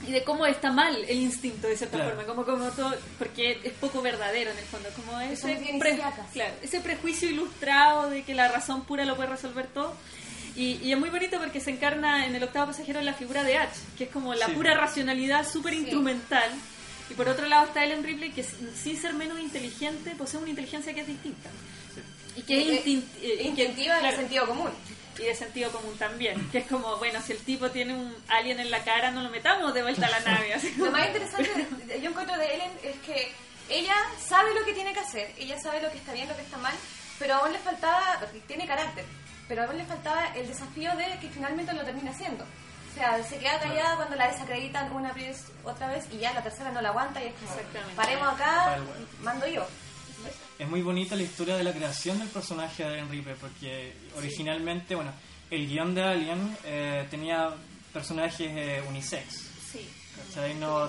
[0.07, 2.15] y de cómo está mal el instinto de cierta Claro.
[2.17, 6.01] forma, como, como todo, porque es poco verdadero en el fondo, como ese, pre-
[6.33, 9.95] claro, ese prejuicio ilustrado de que la razón pura lo puede resolver todo.
[10.57, 13.45] Y, y es muy bonito porque se encarna en el octavo pasajero en la figura
[13.45, 14.53] de H, que es como la Sí.
[14.53, 15.81] pura racionalidad súper Sí.
[15.81, 16.51] instrumental.
[17.11, 20.93] Y por otro lado está Ellen Ripley, que sin ser menos inteligente, posee una inteligencia
[20.95, 21.49] que es distinta.
[22.37, 24.71] Y que es Eh, eh, que- Instintiva en el sentido común.
[25.19, 26.49] Y de sentido común también.
[26.51, 29.31] Que es como, bueno, si el tipo tiene un alien en la cara, no lo
[29.31, 30.55] metamos de vuelta a la nave.
[30.55, 31.51] Así Lo más interesante
[31.87, 33.33] de- yo encuentro de Ellen es que
[33.69, 36.43] ella sabe lo que tiene que hacer, ella sabe lo que está bien, lo que
[36.43, 36.73] está mal,
[37.19, 39.05] pero aún le faltaba, tiene carácter,
[39.49, 42.45] pero aún le faltaba el desafío de que finalmente lo termina haciendo.
[42.45, 46.43] O sea, se queda callada cuando la desacreditan una vez, otra vez y ya la
[46.43, 47.95] tercera no la aguanta y es como, Exactamente.
[47.95, 48.79] paremos acá,
[49.21, 49.67] mando yo.
[50.59, 54.95] Es muy bonita la historia de la creación del personaje de Ellen Ripley, porque originalmente,
[54.97, 55.13] bueno,
[55.51, 57.51] el guion de Alien eh, tenía
[57.93, 59.47] personajes eh, unisex.
[59.73, 59.89] Sí.
[60.35, 60.55] ¿cachai?
[60.55, 60.89] No,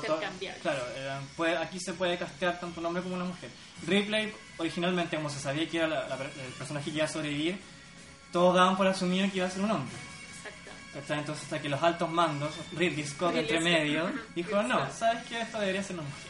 [0.62, 3.50] claro, eran- puede- aquí se puede castear tanto un hombre como una mujer.
[3.86, 7.60] Ripley, originalmente, como se sabía que era la- la- el personaje que iba a sobrevivir,
[8.32, 9.96] todos daban por asumido que iba a ser un hombre.
[10.36, 10.72] Exacto.
[11.00, 11.20] ¿cachai?
[11.20, 14.92] Entonces, hasta que los altos mandos, Ridley Scott Ridley entre medio, dijo: No.
[14.92, 15.42] ¿sabes qué?
[15.42, 16.29] Esto debería ser una mujer.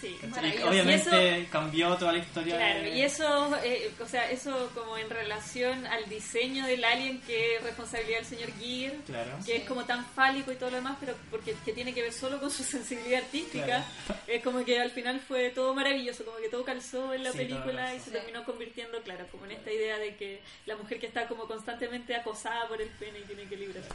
[0.00, 0.18] Sí.
[0.22, 2.56] Y obviamente cambió toda la historia.
[2.56, 7.20] Claro, de- y eso, eh, o sea, eso como en relación al diseño del alien
[7.22, 9.30] que es responsabilidad del señor Gear, Claro.
[9.44, 12.12] que es como tan fálico y todo lo demás, pero porque que tiene que ver
[12.12, 13.84] solo con su sensibilidad artística,
[14.26, 17.38] es como que al final fue todo maravilloso, como que todo calzó en la Sí,
[17.38, 18.10] película y se Sí.
[18.10, 22.14] terminó convirtiendo, claro, como en esta idea de que la mujer que está como constantemente
[22.14, 23.88] acosada por el pene y tiene que librarse.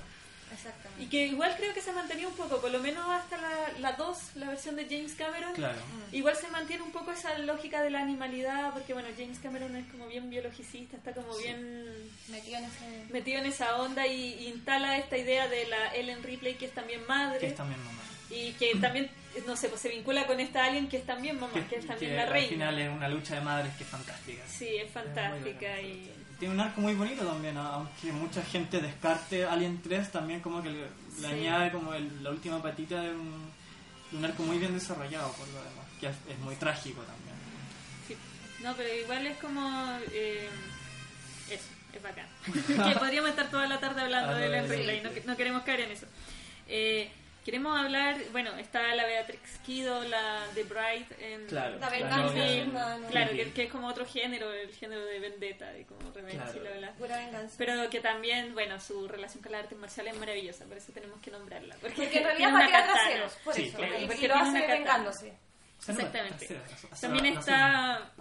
[0.53, 1.03] Exactamente.
[1.03, 3.37] Y que igual creo que se mantenía un poco, por lo menos hasta
[3.79, 5.53] la 2, la, versión de James Cameron.
[5.53, 5.79] Claro.
[6.11, 9.85] Igual se mantiene un poco esa lógica de la animalidad, porque bueno, James Cameron es
[9.91, 13.13] como bien biologicista, está como bien Metido en ese...
[13.13, 16.73] metido en esa onda y, y instala esta idea de la Ellen Ripley que es
[16.73, 18.01] también madre Que es también mamá.
[18.29, 19.09] y que también,
[19.45, 22.11] no sé, pues se vincula con esta alien que es también mamá, que, es también
[22.11, 22.49] que la al reina.
[22.49, 24.43] final es una lucha de madres que es fantástica.
[24.47, 26.11] Sí, es fantástica y...
[26.41, 30.71] Tiene un arco muy bonito también, aunque mucha gente descarte Alien 3, también como que
[30.71, 33.51] le, añade como el- la última patita de un,
[34.09, 37.35] de un arco muy bien desarrollado por lo demás, que es, es muy trágico también.
[38.07, 38.17] Sí.
[38.63, 39.99] No, pero igual es como...
[40.11, 40.49] eh,
[41.47, 41.67] eso.
[41.93, 42.25] es bacán.
[42.91, 45.91] que podríamos estar toda la tarde hablando de Ellen Ripley, no, no, queremos caer en
[45.91, 46.07] eso.
[46.67, 47.11] Eh,
[47.43, 53.31] queremos hablar, bueno, está la Beatrix Kido, la de Bright en claro, la venganza, claro,
[53.31, 56.59] que, que, es como otro género, el género de vendetta, de como reverencia claro.
[56.59, 56.95] y la verdad.
[56.97, 57.55] Pura venganza.
[57.57, 61.19] Pero que también, bueno, su relación con la arte marcial es maravillosa, por eso tenemos
[61.21, 61.75] que nombrarla.
[61.81, 64.01] Porque, porque en realidad patea traseros, por sí, eso, claro.
[64.01, 65.33] y, porque lo hace vengándose.
[65.79, 66.61] Exactamente.
[66.99, 68.11] También está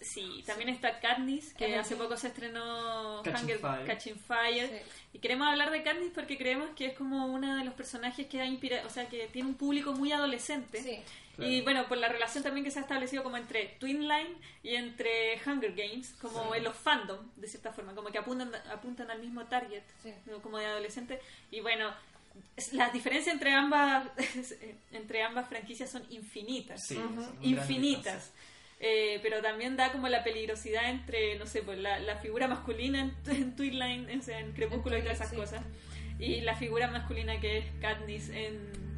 [0.00, 3.86] Sí, también está Katniss, que hace poco se estrenó Catching Hunger, Fire.
[3.86, 4.68] Catching Fire.
[4.68, 4.90] Sí.
[5.14, 8.40] Y queremos hablar de Katniss porque creemos que es como uno de los personajes que
[8.40, 10.82] ha inspirado, o sea, que tiene un público muy adolescente.
[10.82, 11.00] Sí.
[11.38, 14.74] Y bueno, por la relación también que se ha establecido como entre Twin Line y
[14.74, 19.20] entre Hunger Games, como en los fandom, de cierta forma, como que apuntan, apuntan al
[19.20, 19.84] mismo target,
[20.42, 21.20] como de adolescente.
[21.52, 21.94] Y bueno,
[22.72, 24.08] las diferencias entre ambas,
[24.90, 26.92] entre ambas franquicias son infinitas
[27.40, 28.32] infinitas.
[28.80, 33.00] Eh, pero también da como la peligrosidad entre, no sé, pues la, la figura masculina
[33.00, 35.36] en, en Twilight, en Crepúsculo y todas esas Sí.
[35.36, 35.62] cosas.
[36.20, 38.88] Y la figura masculina que es Katniss en,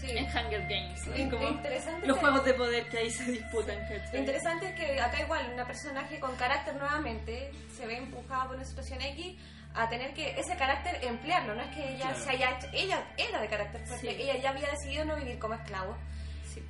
[0.00, 0.10] Sí.
[0.10, 1.06] en Hunger Games.
[1.06, 3.78] Es como interesante los juegos de poder que ahí se disputan.
[4.12, 8.56] Lo interesante es que acá igual una personaje con carácter nuevamente se ve empujada por
[8.56, 9.36] una situación X
[9.74, 12.18] a tener que ese carácter emplearlo, no es que ella Claro.
[12.24, 14.22] se haya hecho- ella era de carácter fuerte, Sí.
[14.22, 15.96] ella ya había decidido no vivir como esclavo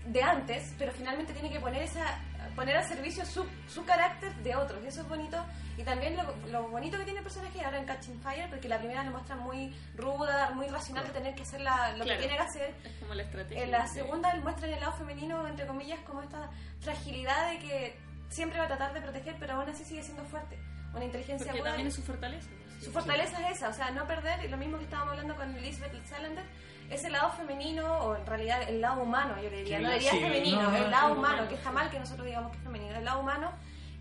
[0.07, 2.21] de antes, pero finalmente tiene que poner esa
[2.57, 5.45] poner al servicio su, su carácter de otros, y eso es bonito,
[5.77, 8.79] y también lo, lo bonito que tiene el personaje ahora en Catching Fire, porque la
[8.79, 12.21] primera lo muestra muy ruda, muy racional de tener que hacer la- lo Claro.
[12.21, 13.63] que tiene que hacer, Es como la estrategia.
[13.63, 13.95] en la sí.
[13.97, 17.99] segunda muestra en el lado femenino, entre comillas, como esta fragilidad de que
[18.31, 20.59] siempre va a tratar de proteger, pero aún así sigue siendo fuerte.
[20.95, 21.71] Una inteligencia Porque aguda.
[21.73, 22.49] también es su fortaleza.
[22.83, 25.55] Su fortaleza es esa, o sea, no perder, y lo mismo que estábamos hablando con
[25.57, 26.45] Elizabeth Salander,
[26.91, 30.21] ese lado femenino, o en realidad el lado humano, yo le diría, no diría sí,
[30.21, 32.59] femenino, no, no, el lado sí, humano, humano, que está mal que nosotros digamos que
[32.59, 33.53] es femenino, el lado humano,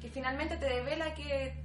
[0.01, 1.55] que finalmente te devela que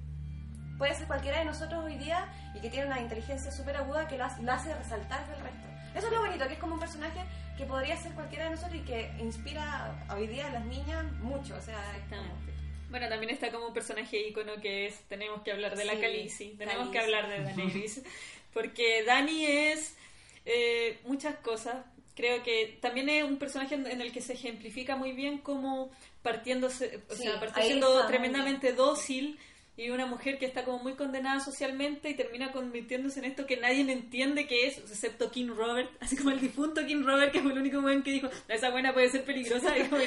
[0.79, 4.17] puede ser cualquiera de nosotros hoy día y que tiene una inteligencia súper aguda que
[4.17, 5.69] lo hace, lo hace resaltar del resto.
[5.95, 7.21] Eso es lo bonito, que es como un personaje
[7.59, 11.57] que podría ser cualquiera de nosotros y que inspira hoy día a las niñas mucho,
[11.57, 12.53] o sea, Exactamente.
[12.91, 16.01] Bueno, también está como un personaje ícono que es, tenemos que hablar de la Sí,
[16.01, 16.93] Khaleesi, tenemos Khaleesi.
[16.93, 18.03] que hablar de Daenerys,
[18.53, 19.97] porque Dani es
[20.45, 21.85] eh, muchas cosas.
[22.15, 25.91] Creo que también es un personaje en, el que se ejemplifica muy bien como
[26.23, 29.39] partiéndose, o Sí, sea, muy tremendamente dócil
[29.77, 33.57] y una mujer que está como muy condenada socialmente y termina convirtiéndose en esto que
[33.57, 37.53] nadie entiende que es, excepto King Robert, así como el difunto King Robert, que fue
[37.53, 40.03] el único buen que dijo, esa buena puede ser peligrosa, y como,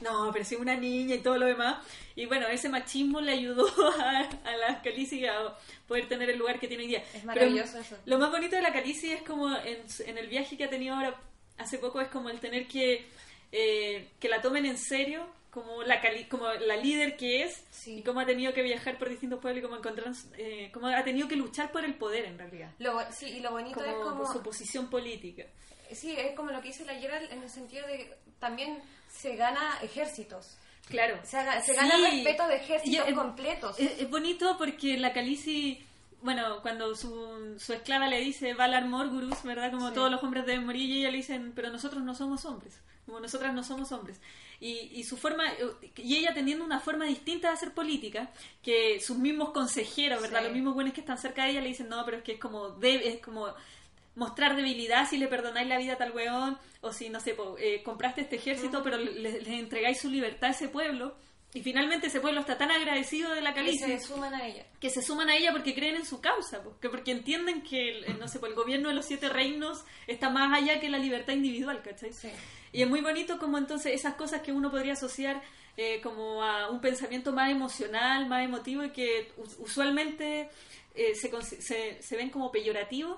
[0.00, 1.84] no, pero si es una niña y todo lo demás.
[2.16, 3.68] Y bueno, ese machismo le ayudó
[4.00, 5.54] a, a la Khaleesi a
[5.86, 6.98] poder tener el lugar que tiene hoy día.
[6.98, 7.96] Es Pero maravilloso eso.
[8.06, 10.94] Lo más bonito de la Khaleesi es como en, en el viaje que ha tenido
[10.94, 11.20] ahora
[11.58, 13.04] hace poco es como el tener que
[13.50, 15.26] eh, que la tomen en serio
[15.62, 17.98] como la cali- como la líder que es Sí.
[17.98, 21.04] y cómo ha tenido que viajar por distintos pueblos y cómo encontrar eh, cómo ha
[21.04, 23.96] tenido que luchar por el poder en realidad Lo sí, y lo bonito como, es
[23.96, 24.32] como...
[24.32, 25.44] su posición política
[25.92, 28.78] Sí, es como lo que dice la Gerald en el sentido de que también
[29.10, 30.56] se gana ejércitos.
[30.86, 31.74] claro Se, se Sí.
[31.74, 33.80] gana el respeto de Y ejércitos es- completos.
[33.80, 35.82] Es, es bonito porque la Khaleesi,
[36.22, 39.70] bueno, cuando su, su esclava le dice Valar Morgurus, ¿verdad?
[39.70, 39.94] Como Sí.
[39.94, 43.20] todos los hombres deben morir, y ella le dicen, pero nosotros no somos hombres, como
[43.20, 44.20] nosotras no somos hombres.
[44.60, 45.44] Y, y su forma,
[45.96, 48.30] y ella teniendo una forma distinta de hacer política,
[48.62, 50.40] que sus mismos consejeros, ¿verdad?
[50.40, 50.44] Sí.
[50.46, 52.40] Los mismos buenos que están cerca de ella le dicen, no, pero es que es
[52.40, 53.46] como, de- es como
[54.16, 57.54] mostrar debilidad si le perdonáis la vida a tal weón, o si, no sé, po,
[57.58, 61.14] eh, compraste este ejército, pero le, le entregáis su libertad a ese pueblo.
[61.54, 64.66] Y finalmente ese pueblo está tan agradecido de la y Khaleesi se suman a ella.
[64.80, 68.18] que se suman a ella porque creen en su causa, porque, porque entienden que el,
[68.18, 71.80] no sé, el gobierno de los siete reinos está más allá que la libertad individual,
[71.82, 72.12] ¿cachai?
[72.12, 72.28] Sí.
[72.72, 75.40] Y es muy bonito como entonces esas cosas que uno podría asociar
[75.78, 80.50] eh, como a un pensamiento más emocional, más emotivo y que us- usualmente
[80.94, 81.30] eh, se,
[81.62, 83.16] se, se ven como peyorativos,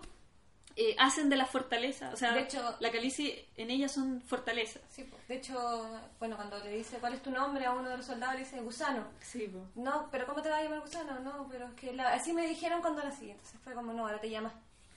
[0.76, 2.10] eh, hacen de la fortaleza.
[2.12, 4.82] O sea, De hecho- la Khaleesi en ella son fortalezas.
[4.88, 5.16] Sí, po.
[5.28, 8.34] de hecho, bueno, cuando le dice cuál es tu nombre a uno de los soldados,
[8.36, 9.04] le dice gusano.
[9.20, 9.66] Sí, po.
[9.80, 11.18] No, pero ¿cómo te va a llamar gusano?
[11.20, 13.30] No, pero es que la- así me dijeron cuando nací.
[13.30, 14.52] Entonces fue como, no, ahora te llamas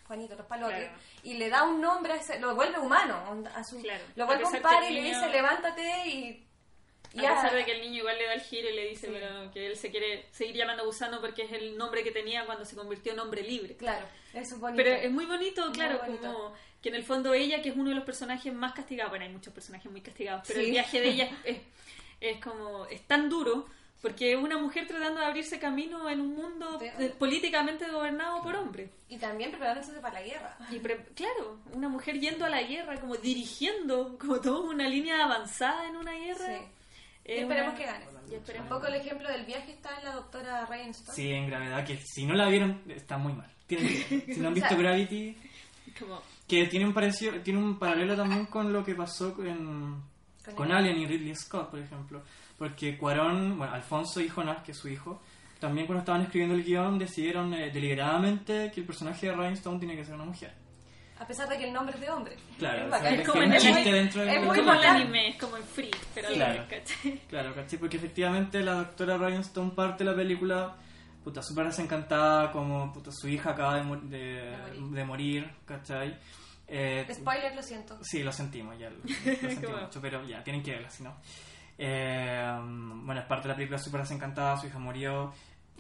[0.07, 0.77] Juanito Los Palotes.
[0.77, 0.97] Claro.
[1.23, 3.15] Y le da un nombre, a ese- lo vuelve humano.
[3.55, 4.03] A su, Claro.
[4.15, 6.47] Lo A vuelve pesar un par que y le dice, levántate y...
[7.15, 9.52] A pesar de que el niño igual le da el giro y le dice pero
[9.52, 12.76] que él se quiere seguir llamando gusano porque es el nombre que tenía cuando se
[12.76, 13.76] convirtió en hombre libre.
[13.76, 14.84] Claro, eso es bonito.
[14.84, 16.21] Pero es muy bonito, Muy claro, bonito.
[16.34, 19.26] como que en el fondo ella, que es uno de los personajes más castigados, bueno,
[19.26, 20.65] hay muchos personajes muy castigados, pero Sí.
[20.65, 21.58] el viaje de ella es,
[22.19, 23.67] es, como, es tan duro,
[24.02, 26.78] porque es una mujer tratando de abrirse camino en un mundo
[27.19, 28.89] políticamente gobernado por hombres.
[29.08, 30.58] Y también preparándose para la guerra.
[30.71, 35.23] Y pre- claro, una mujer yendo a la guerra, como dirigiendo, como toda una línea
[35.23, 36.47] avanzada en una guerra.
[36.47, 36.65] Sí.
[37.25, 38.05] Es Esperemos una- que gane.
[38.31, 41.13] Y esperemos Un poco el ejemplo del viaje está en la doctora Rainston.
[41.15, 43.49] Sí, en gravedad, que si no la vieron, está muy mal.
[43.67, 44.36] Tienen que ver.
[44.36, 45.38] Si no han visto O sea- Gravity,
[45.99, 50.03] como que tiene un parecido, tiene un paralelo también con lo que pasó con,
[50.55, 52.21] Con Alien y Ridley Scott, por ejemplo.
[52.57, 55.21] Porque Cuarón, bueno, Alfonso y Jonás, que es su hijo,
[55.59, 59.95] también cuando estaban escribiendo el guion decidieron eh, deliberadamente que el personaje de Rhinestone tiene
[59.95, 60.53] que ser una mujer.
[61.23, 62.36] A pesar de que el nombre es de hombre.
[62.59, 64.83] Claro, Es o sea, Es como es el- chiste dentro es del muy como el
[64.86, 66.33] anime, es como el free, pero Sí.
[66.36, 66.65] Claro.
[66.69, 67.17] ¿cachai?
[67.29, 67.79] Claro, ¿cachai?
[67.79, 70.75] Porque efectivamente la doctora Rhinestone parte de la película
[71.23, 74.91] puta súper desencantada como puta, su hija acaba de, de, De morir.
[74.95, 76.17] de morir, ¿cachai?
[76.67, 77.97] Eh, Spoiler, lo siento.
[78.01, 79.03] Sí, lo sentimos, ya lo, lo
[79.39, 81.15] sentimos mucho, pero ya, tienen que verla, si no.
[81.77, 85.33] Eh, bueno, es parte de la película súper desencantada, su hija murió,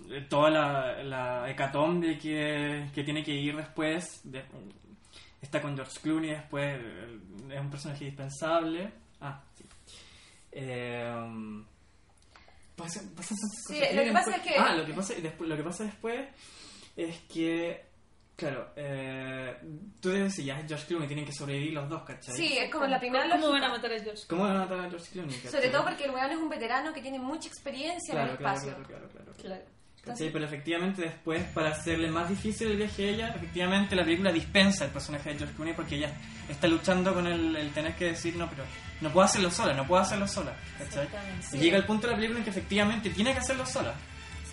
[0.09, 4.43] eh, toda la, la hecatombe que, que tiene que ir después, de-
[5.43, 6.79] está con George Clooney después,
[7.51, 8.91] es un personaje indispensable.
[9.21, 9.63] Ah, sí.
[10.51, 11.63] Eh,
[13.67, 15.83] Sí, lo que pasa después- es que- Ah, lo que pasa, después, lo que pasa
[15.83, 16.27] después
[16.95, 17.93] es que
[18.35, 19.55] Claro, eh,
[20.01, 22.35] tú decías, ya es George Clooney, tienen que sobrevivir los dos, ¿cachai?
[22.35, 24.23] Sí, es como la primera ¿Cómo van a matar a George?
[24.27, 25.33] ¿Cómo van a matar a George Clooney?
[25.35, 28.55] Sobre todo porque el weón es un veterano que tiene mucha experiencia en el claro,
[28.55, 28.85] espacio.
[28.87, 29.33] claro, claro, claro.
[29.39, 29.65] Claro.
[30.05, 30.31] ¿Cachai?
[30.31, 34.85] Pero efectivamente después, para hacerle más difícil el viaje a ella, efectivamente la película dispensa
[34.85, 36.11] el personaje de George Clooney porque ella
[36.49, 38.63] está luchando con el, el tener que decir, no, pero
[38.99, 40.53] no puedo hacerlo sola, no puedo hacerlo sola.
[40.77, 41.05] ¿cachai?
[41.05, 41.57] Exactamente.
[41.57, 43.93] Y llega el punto de la película en que efectivamente tiene que hacerlo sola.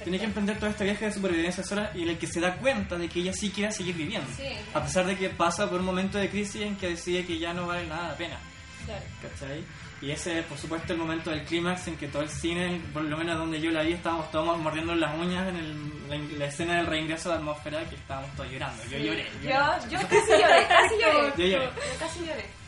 [0.03, 2.57] Tiene que emprender todo este viaje de supervivencia sola y en el que se da
[2.57, 4.31] cuenta de que ella sí quiere seguir viviendo.
[4.35, 4.49] Sí.
[4.73, 7.53] A pesar de que pasa por un momento de crisis en que decide que ya
[7.53, 8.39] no vale nada la pena.
[8.87, 9.05] Claro.
[9.21, 9.63] ¿Cachai?
[10.03, 13.03] Y ese es, por supuesto, el momento del clímax en que todo el cine, por
[13.03, 16.45] lo menos donde yo la vi, estábamos todos mordiendo las uñas en el- la, la
[16.47, 18.83] escena del reingreso de atmósfera que estábamos todos llorando.
[18.85, 19.27] Yo lloré.
[19.43, 19.91] yo lloré.
[19.91, 21.33] Yo, yo casi lloré, casi lloré.
[21.37, 21.65] Yo lloré.
[21.67, 22.61] Yo casi lloré.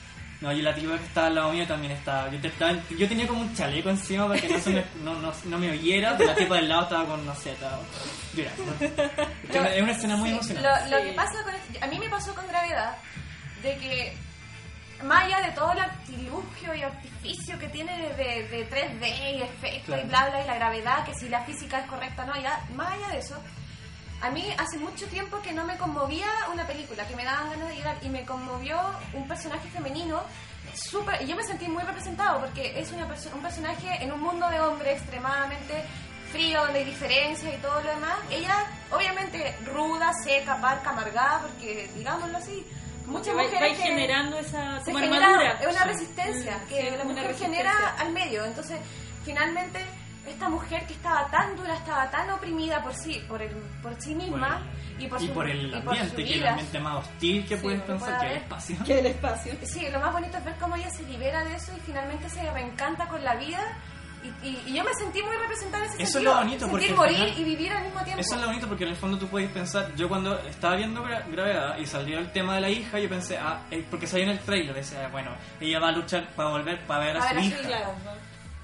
[0.43, 2.29] No, y la tipa que estaba al lado mío también estaba.
[2.31, 5.15] Yo, te- estaba- yo tenía como un chaleco encima para que no, se me, no,
[5.21, 7.79] no, no me oyera, pero la tipa del lado estaba con, no sé, estaba
[8.35, 8.75] llorando.
[9.73, 10.91] Es una escena muy Sí, emocionante.
[10.91, 11.09] Lo, lo Sí.
[11.09, 12.97] que pasa con a mí me pasó con gravedad
[13.63, 14.17] de que
[15.05, 19.87] más allá de todo el artilugio y artificio que tiene de, de 3D y efectos
[19.87, 20.03] Claro.
[20.03, 22.61] y bla bla y la gravedad, que si la física es correcta o no, ya,
[22.75, 23.37] más allá de eso,
[24.21, 27.69] a mí hace mucho tiempo que no me conmovía una película, que me daban ganas
[27.69, 28.79] de llorar y me conmovió
[29.15, 30.23] un personaje femenino
[30.75, 34.49] súper, yo me sentí muy representado porque es una perso- un personaje en un mundo
[34.49, 35.83] de hombres extremadamente
[36.31, 38.17] frío, donde hay diferencias y todo lo demás.
[38.31, 42.65] Ella, obviamente, ruda, seca, parca, amargada, porque, digámoslo así,
[43.07, 45.53] muchas Va, mujeres va que generando esa se como genera armadura.
[45.61, 45.89] es una Sí.
[45.89, 48.45] resistencia Mm, que sí, la mujer genera al medio.
[48.45, 48.79] Entonces,
[49.25, 49.81] finalmente,
[50.27, 53.51] esta mujer que estaba tan dura, estaba tan oprimida por sí, por, el,
[53.83, 54.63] por sí misma
[54.99, 57.47] y por, y su, por el y por ambiente, que es el ambiente más hostil
[57.47, 58.77] que Sí, puedes pensar, que el espacio.
[58.87, 59.53] Que el espacio.
[59.65, 62.49] Sí, lo más bonito es ver cómo ella se libera de eso y finalmente se
[62.53, 63.61] reencanta con la vida.
[64.23, 66.87] Y, y- y yo me sentí muy representada en ese Eso es lo bonito, porque
[66.87, 68.21] Sentir al morir final- y vivir al mismo tiempo.
[68.21, 71.05] Eso es lo bonito porque en el fondo tú puedes pensar, yo cuando estaba viendo
[71.05, 74.25] Gra- Gravedad y salió el tema de la hija, yo pensé, ah, eh, porque salió
[74.27, 77.29] en el trailer, decía, bueno, ella va a luchar para volver, para ver a, A
[77.31, 77.59] su ver hija.
[77.63, 77.95] Claro.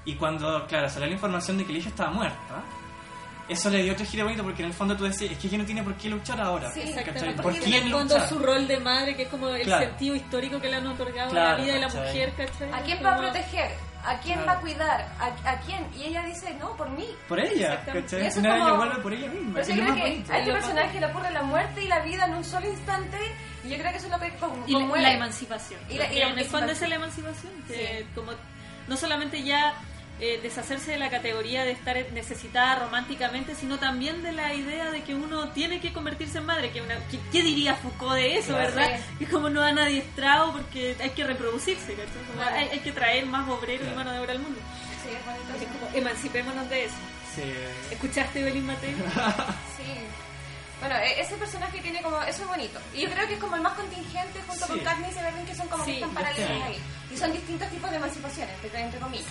[0.05, 2.63] Y cuando, claro, salió la información de que la hija estaba muerta,
[3.49, 5.57] eso le dio otro giro bonito porque en el fondo tú decías, es que ella
[5.57, 6.71] no tiene por qué luchar ahora.
[6.71, 6.81] Sí.
[6.81, 7.33] Exactamente.
[7.41, 8.29] ¿Por Porque quién en el fondo luchar?
[8.29, 9.87] su rol de madre, que es como el Claro.
[9.87, 12.71] sentido histórico que le han otorgado a la vida de la mujer, ¿cachai?
[12.71, 13.71] ¿A quién va a proteger?
[14.05, 14.47] ¿A quién Claro.
[14.47, 15.07] va a cuidar?
[15.19, 15.85] ¿A, a quién?
[15.95, 17.05] Y ella dice, no, por mí.
[17.27, 18.01] Por ella, Exactamente.
[18.01, 18.21] ¿cachai?
[18.21, 19.53] Y Al final como- ella vuelve por ella misma.
[19.55, 20.33] Pero yo creo que bonito.
[20.33, 23.17] a este personaje le ocurre la muerte y la vida en un solo instante.
[23.65, 25.03] Y yo creo que eso es lo que con, y la, conmueve.
[25.03, 25.79] la emancipación.
[25.89, 27.51] Y la- y la en el fondo es la emancipación.
[27.67, 28.05] Que Sí.
[28.15, 28.31] como
[28.87, 29.73] no solamente ya
[30.21, 35.01] eh, deshacerse de la categoría de estar necesitada románticamente, sino también de la idea de
[35.03, 36.71] que uno tiene que convertirse en madre.
[36.71, 38.75] Que una, ¿qué, qué diría Foucault de eso, Claro.
[38.75, 38.97] verdad?
[38.97, 39.15] Sí.
[39.19, 42.23] Que es como no han adiestrado porque hay que reproducirse, ¿cachai?
[42.27, 42.55] Como Claro.
[42.57, 44.59] hay, hay que traer más obreros y mano de obra al mundo.
[45.03, 45.71] Sí, es bonito Es eso.
[45.79, 46.95] como emancipémonos de eso.
[47.35, 47.43] Sí.
[47.91, 48.97] ¿Escuchaste, Belín Mateo?
[49.77, 49.93] Sí.
[50.81, 52.21] Bueno, e- ese personaje tiene como...
[52.23, 52.79] Eso es bonito.
[52.93, 54.71] Y yo creo que es como el más contingente junto Sí.
[54.71, 56.77] con Katniss y Berlin, que son como Sí, que están paralelos ahí.
[57.13, 59.25] Y son distintos tipos de emancipaciones, entre, entre comillas.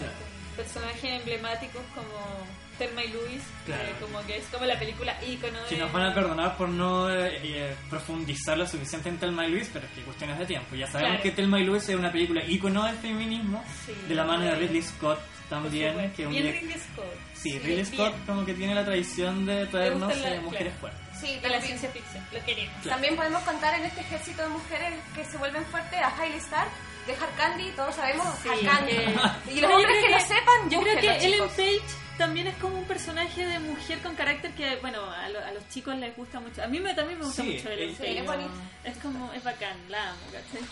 [0.59, 2.47] Personajes emblemáticos como
[2.79, 3.83] Thelma y Luis, Claro.
[3.85, 5.81] eh, como que es como la película ícono Que de...
[5.83, 9.71] nos van a perdonar por no eh, eh, profundizar lo suficiente en Telma y Luis,
[9.73, 10.75] pero es que cuestiones de tiempo.
[10.75, 11.23] Ya sabemos Claro.
[11.23, 13.93] que Telma y Luis es una película ícono del feminismo, Sí.
[14.09, 16.13] de la mano de Ridley Scott también.
[16.17, 17.15] Que un Bien direct- Ridley Scott.
[17.35, 18.27] Sí, Sí, Ridley Scott bien.
[18.27, 20.81] como que tiene la tradición de traernos la- eh, mujeres claro.
[20.81, 21.21] fuertes.
[21.21, 22.75] Sí, De la ciencia ficción, lo queremos.
[22.83, 22.91] Claro.
[22.91, 26.71] también podemos contar en este ejército de mujeres que se vuelven fuertes a Hailey Stark,
[27.09, 28.93] de Hard Candy, todos sabemos Sí, Hard Candy.
[28.93, 31.49] que- Y los hombres creo que, lo sepan, Yo creo que Ellen.
[31.49, 31.81] Page
[32.19, 35.69] también es como un personaje de mujer con carácter que, bueno, a, lo- a los
[35.69, 36.63] chicos les gusta mucho.
[36.63, 38.19] A mí me, también me gusta Sí, mucho Ellen eh, Sí, Page.
[38.21, 38.51] es bonito.
[38.85, 40.67] Es como, es bacán, la amo, ¿cachai?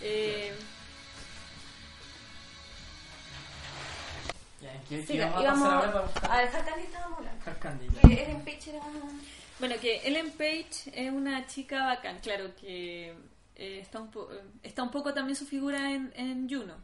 [0.00, 0.52] Eh,
[4.60, 7.86] Ya, ¿qué- Sí, qué vamos a dejar Candy.
[7.88, 8.08] Hard.
[8.08, 8.80] Que Ellen Page era...
[9.58, 13.12] Bueno, que Ellen Page es una chica bacán, claro que
[13.56, 16.76] eh, está, un po- eh, está un poco también su figura en, en Juno,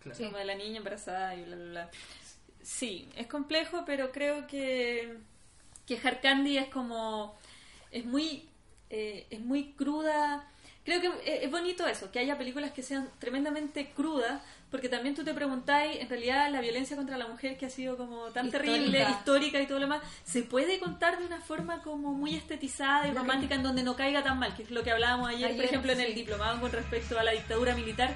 [0.00, 0.18] Claro.
[0.24, 1.90] Como de la niña embarazada y bla, bla, bla.
[2.62, 5.18] Sí, es complejo, pero creo que,
[5.84, 7.36] que Hard Candy es como,
[7.90, 8.48] es muy,
[8.90, 10.48] eh, es muy cruda.
[10.84, 14.40] Creo que es, es bonito eso, que haya películas que sean tremendamente crudas,
[14.70, 17.96] porque también tú te preguntáis, en realidad la violencia contra la mujer que ha sido
[17.96, 18.72] como tan Histórica.
[18.72, 23.06] terrible, histórica y todo lo demás, se puede contar de una forma como muy estetizada
[23.06, 25.54] y que- romántica en donde no caiga tan mal, que es lo que hablábamos ayer,
[25.54, 28.12] por ejemplo, en el diplomado con respecto a la dictadura militar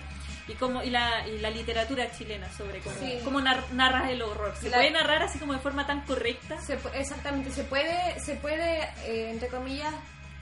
[0.49, 3.19] y cómo y la, y la literatura chilena sobre cómo, Sí.
[3.23, 4.53] cómo nar- narras el horror.
[4.61, 6.61] Se La- puede narrar así como de forma tan correcta.
[6.61, 9.95] Se exactamente, se puede, se puede eh, entre comillas,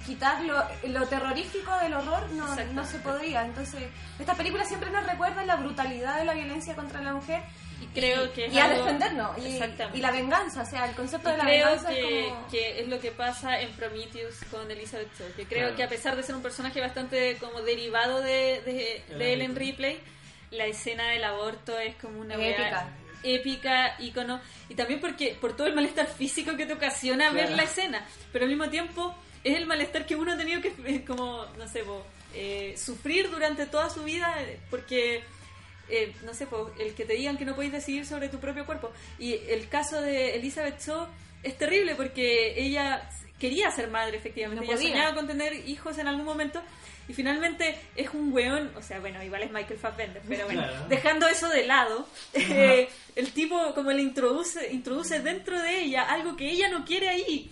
[0.07, 3.45] quitar lo, lo terrorífico del horror, no, no se podría.
[3.45, 3.83] Entonces,
[4.19, 7.43] esta película siempre nos recuerda la brutalidad de la violencia contra la mujer
[7.83, 9.37] Y creo que es y a defendernos.
[9.39, 12.49] Y, la venganza, o sea, el concepto Y de la creo venganza que, es como...
[12.49, 15.77] que es lo que pasa en Prometheus con Elizabeth Shaw, que creo Claro.
[15.77, 19.57] que a pesar de ser un personaje bastante como derivado de, de, Ellen de Ellen
[19.57, 20.01] Ripley.
[20.51, 22.89] La escena del aborto es como una épica.
[23.23, 24.41] épica, ícono,
[24.71, 28.45] y también porque por todo el malestar físico que te ocasiona ver la escena, pero
[28.45, 31.85] al mismo tiempo es el malestar que uno ha tenido que, eh, como, no sé,
[31.85, 34.35] po, eh, sufrir durante toda su vida,
[34.71, 35.23] porque
[35.91, 38.67] eh, no sé, po, el que te digan que no puedes decidir sobre tu propio
[38.67, 38.91] cuerpo.
[39.19, 41.07] Y el caso de Elizabeth Shaw
[41.43, 43.09] es terrible porque ella
[43.39, 44.65] quería ser madre, efectivamente.
[44.65, 44.91] No ella podía.
[44.93, 46.61] soñaba con tener hijos en algún momento.
[47.09, 50.89] Y finalmente es un weón, o sea, bueno, igual es Michael Fassbender, pero bueno, Claro.
[50.89, 52.87] dejando eso de lado, eh,
[53.17, 57.51] el tipo como le introduce, introduce dentro de ella algo que ella no quiere ahí.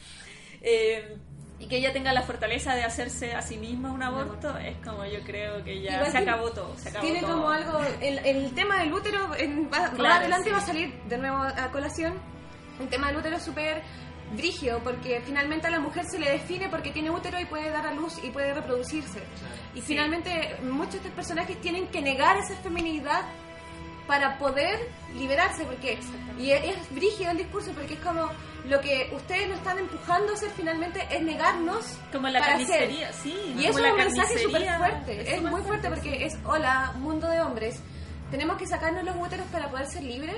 [0.61, 1.17] Eh,
[1.59, 5.05] y que ella tenga la fortaleza de hacerse a sí misma un aborto, es como
[5.07, 6.77] yo creo que ya Igual se acabó todo.
[6.77, 7.33] Se acabó Tiene todo.
[7.33, 10.51] como algo, el, el tema del útero, en, va- más adelante sí.
[10.51, 12.15] va a salir de nuevo a colación,
[12.79, 13.83] el tema del útero es súper
[14.35, 17.87] brígido, porque finalmente a la mujer se le define porque tiene útero y puede dar
[17.87, 19.21] a luz y puede reproducirse.
[19.75, 19.87] Y Sí.
[19.87, 23.23] finalmente muchos de estos personajes tienen que negar esa feminidad
[24.07, 24.79] para poder
[25.15, 25.99] liberarse, porque
[26.39, 28.29] y es, es brígido el discurso, porque es como
[28.69, 32.67] lo que ustedes nos están empujando a hacer finalmente es negarnos Como la para hacer.
[32.67, 33.55] carnicería, sí.
[33.57, 37.81] Y es un mensaje súper fuerte, es, muy fuerte porque es, hola, mundo de hombres,
[38.31, 40.37] tenemos que sacarnos los úteros para poder ser libres,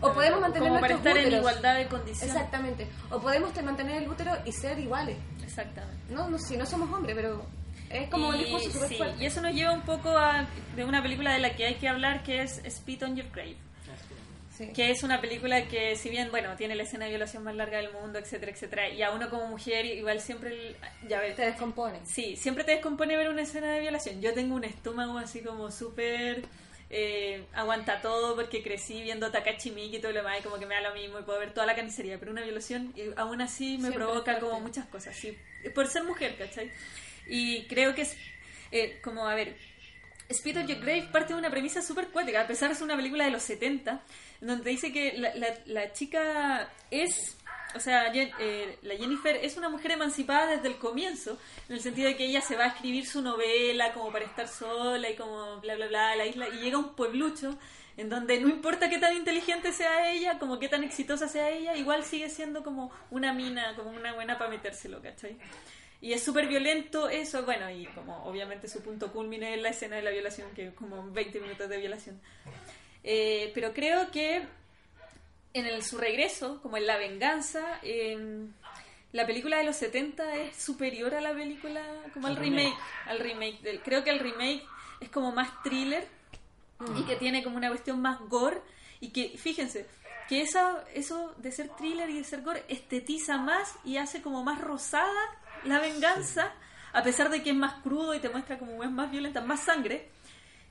[0.00, 1.32] o podemos mantener Como para en úteros.
[1.34, 2.34] igualdad de condiciones.
[2.34, 5.16] exactamente, o podemos te- mantener el útero y ser iguales.
[5.42, 6.12] Exactamente.
[6.12, 7.44] No, no, si no somos hombres, pero
[7.90, 9.22] es como un Y- discurso súper sí, fuerte.
[9.22, 11.88] y eso nos lleva un poco a de una película de la que hay que
[11.88, 13.56] hablar que es Spit on Your Grave.
[14.56, 14.72] Sí.
[14.74, 17.76] Que es una película que, si bien, bueno, tiene la escena de violación más larga
[17.78, 20.76] del mundo, etcétera, etcétera, y a uno como mujer, igual siempre, el-
[21.08, 22.00] ya ves, Te descompone.
[22.04, 24.20] Sí, siempre te descompone ver una escena de violación.
[24.20, 26.42] Yo tengo un estómago así como súper...
[26.90, 30.64] eh, aguanta todo porque crecí viendo Takashi Miike y todo lo demás y como que
[30.64, 33.42] me da lo mismo y puedo ver toda la carnicería, pero una violación y aún
[33.42, 35.36] así me Siempre provoca como muchas cosas, sí,
[35.74, 36.70] por ser mujer, ¿cachai?
[37.28, 38.16] Y creo que es
[38.72, 39.56] eh, como, a ver,
[40.28, 42.96] Speed of Your Grave parte de una premisa súper cuática, a pesar de ser una
[42.96, 44.02] película de los 70,
[44.40, 47.36] en donde dice que la, la- la chica es,
[47.74, 52.08] o sea, eh, la Jennifer es una mujer emancipada desde el comienzo, en el sentido
[52.08, 55.60] de que ella se va a escribir su novela como para estar sola y como
[55.60, 57.58] bla, bla, bla, a la isla, y llega un pueblucho
[57.96, 61.74] en donde no importa qué tan inteligente sea ella, como qué tan exitosa sea ella,
[61.74, 65.36] igual sigue siendo como una mina, como una buena para metérselo, ¿cachai?
[66.00, 69.96] Y es súper violento eso, bueno, y como obviamente su punto culmine es la escena
[69.96, 72.20] de la violación, que es como 20 minutos de violación.
[73.02, 74.42] Eh, pero creo que
[75.54, 78.46] en el, su regreso, como en La Venganza, eh,
[79.12, 81.82] la película de los 70 es superior a la película,
[82.14, 82.74] como al remake.
[83.06, 84.62] Al remake del- creo que el remake
[85.00, 86.06] es como más thriller
[86.96, 88.60] y que tiene como una cuestión más gore
[89.00, 89.86] y que, fíjense,
[90.28, 94.44] que esa, eso de ser thriller y de ser gore estetiza más y hace como
[94.44, 95.10] más rosada
[95.64, 96.52] la venganza,
[96.92, 99.60] a pesar de que es más crudo y te muestra como es más violenta, más
[99.60, 100.08] sangre,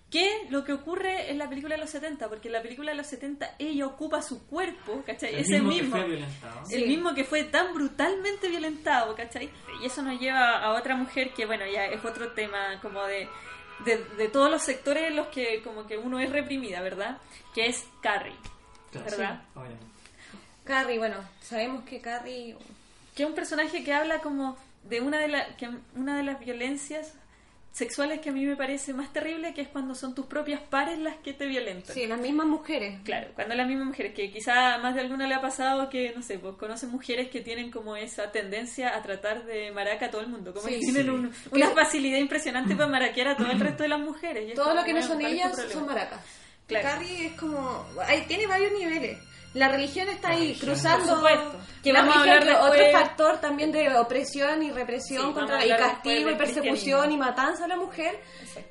[0.10, 2.98] que lo que ocurre en la película de los 70, porque en la película de
[2.98, 5.36] los 70 ella ocupa su cuerpo, ¿cachai?
[5.36, 6.26] El mismo que mismo.
[6.70, 6.86] El Sí.
[6.86, 9.50] mismo que fue tan brutalmente violentado, ¿cachai?
[9.82, 13.28] Y eso nos lleva a otra mujer que, bueno, ya es otro tema como de,
[13.84, 17.18] de, de todos los sectores en los que como que uno es reprimida, ¿verdad?
[17.54, 18.34] Que es Carrie,
[18.94, 19.42] ¿verdad?
[19.54, 19.60] sí.
[20.64, 22.56] Carrie, bueno, sabemos que Carrie...
[23.16, 26.40] Que es un personaje que habla como de una de, la, que una de las
[26.40, 27.14] violencias
[27.72, 30.98] sexuales que a mí me parece más terrible, que es cuando son tus propias pares
[30.98, 31.94] las que te violentan.
[31.94, 33.00] Sí, las mismas mujeres.
[33.04, 36.12] Claro, cuando las mismas mujeres, que quizá a más de alguna le ha pasado que,
[36.16, 40.10] no sé, pues conocen mujeres que tienen como esa tendencia a tratar de maraca a
[40.10, 41.10] todo el mundo, como Sí, que tienen sí.
[41.10, 44.50] un- una facilidad impresionante para maraquear a todo el resto de las mujeres.
[44.52, 46.20] y Todo como, lo que no bueno, son ¿cuál es tu ellas son maracas.
[46.66, 46.90] Claro.
[46.90, 47.86] Carrie es como...
[48.08, 49.20] ahí tiene varios niveles.
[49.54, 50.70] La religión está ahí religión.
[50.72, 51.24] cruzando.
[51.84, 56.30] Que vamos a hablar otro factor también de opresión y represión Sí, contra y castigo
[56.32, 58.20] y persecución y matanza a la mujer.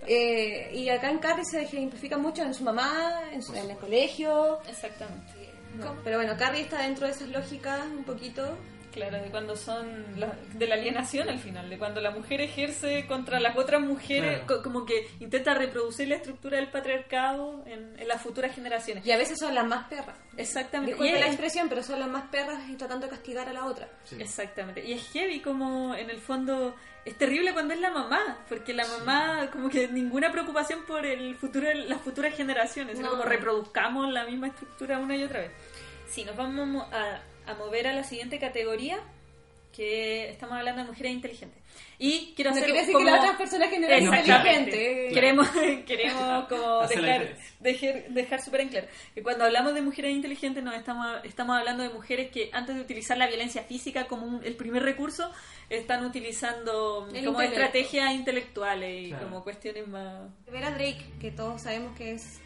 [0.06, 3.76] Eh, y acá en Carrie se ejemplifica mucho en su mamá, en, su- en el
[3.78, 4.58] colegio.
[4.68, 5.32] Exactamente.
[5.76, 8.56] No, Pero bueno, Carrie está dentro de esas lógicas un poquito.
[8.96, 13.06] Claro, de cuando son la- de la alienación al final, de cuando la mujer ejerce
[13.06, 14.46] contra las otras mujeres, Claro.
[14.46, 19.04] co- como que intenta reproducir la estructura del patriarcado en, en las futuras generaciones.
[19.06, 20.16] Y a veces son las más perras.
[20.38, 20.92] Exactamente.
[20.92, 23.66] Disculpe la es- expresión, pero son las más perras y tratando de castigar a la
[23.66, 23.88] otra.
[24.04, 24.16] Sí.
[24.18, 24.82] Exactamente.
[24.84, 26.74] Y es heavy como en el fondo
[27.04, 31.36] es terrible cuando es la mamá, porque la mamá como que ninguna preocupación por el
[31.36, 33.12] futuro las futuras generaciones, sino No.
[33.18, 35.52] como reproduzcamos la misma estructura una y otra vez.
[36.08, 38.98] Sí, nos vamos a, a mover a la siguiente categoría,
[39.72, 41.62] que estamos hablando de mujeres inteligentes.
[41.98, 45.12] Y quiero No hacer quiere decir como- que las otras personas que no eran inteligentes.
[45.12, 45.48] Queremos,
[45.86, 50.74] queremos como dejar, dejar, dejar súper en claro que cuando hablamos de mujeres inteligentes nos
[50.74, 54.56] estamos, estamos hablando de mujeres que antes de utilizar la violencia física como un- el
[54.56, 55.30] primer recurso,
[55.68, 57.60] están utilizando El como intelecto.
[57.66, 59.24] estrategias intelectuales y Claro.
[59.24, 60.30] como cuestiones más...
[60.50, 62.40] Vera Drake, que todos sabemos que es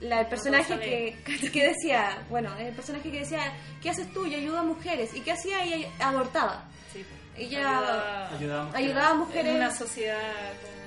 [0.00, 4.26] la, el personaje que, que decía, bueno, el personaje que decía, ¿qué haces tú?
[4.26, 5.14] Yo ayudo a mujeres.
[5.14, 5.62] ¿Y qué hacía?
[5.64, 6.64] Ella abortaba.
[6.92, 7.04] Sí,
[7.36, 8.74] Ella Ayudamos.
[8.74, 10.18] ayudaba a en mujeres una sociedad
[10.62, 10.78] como-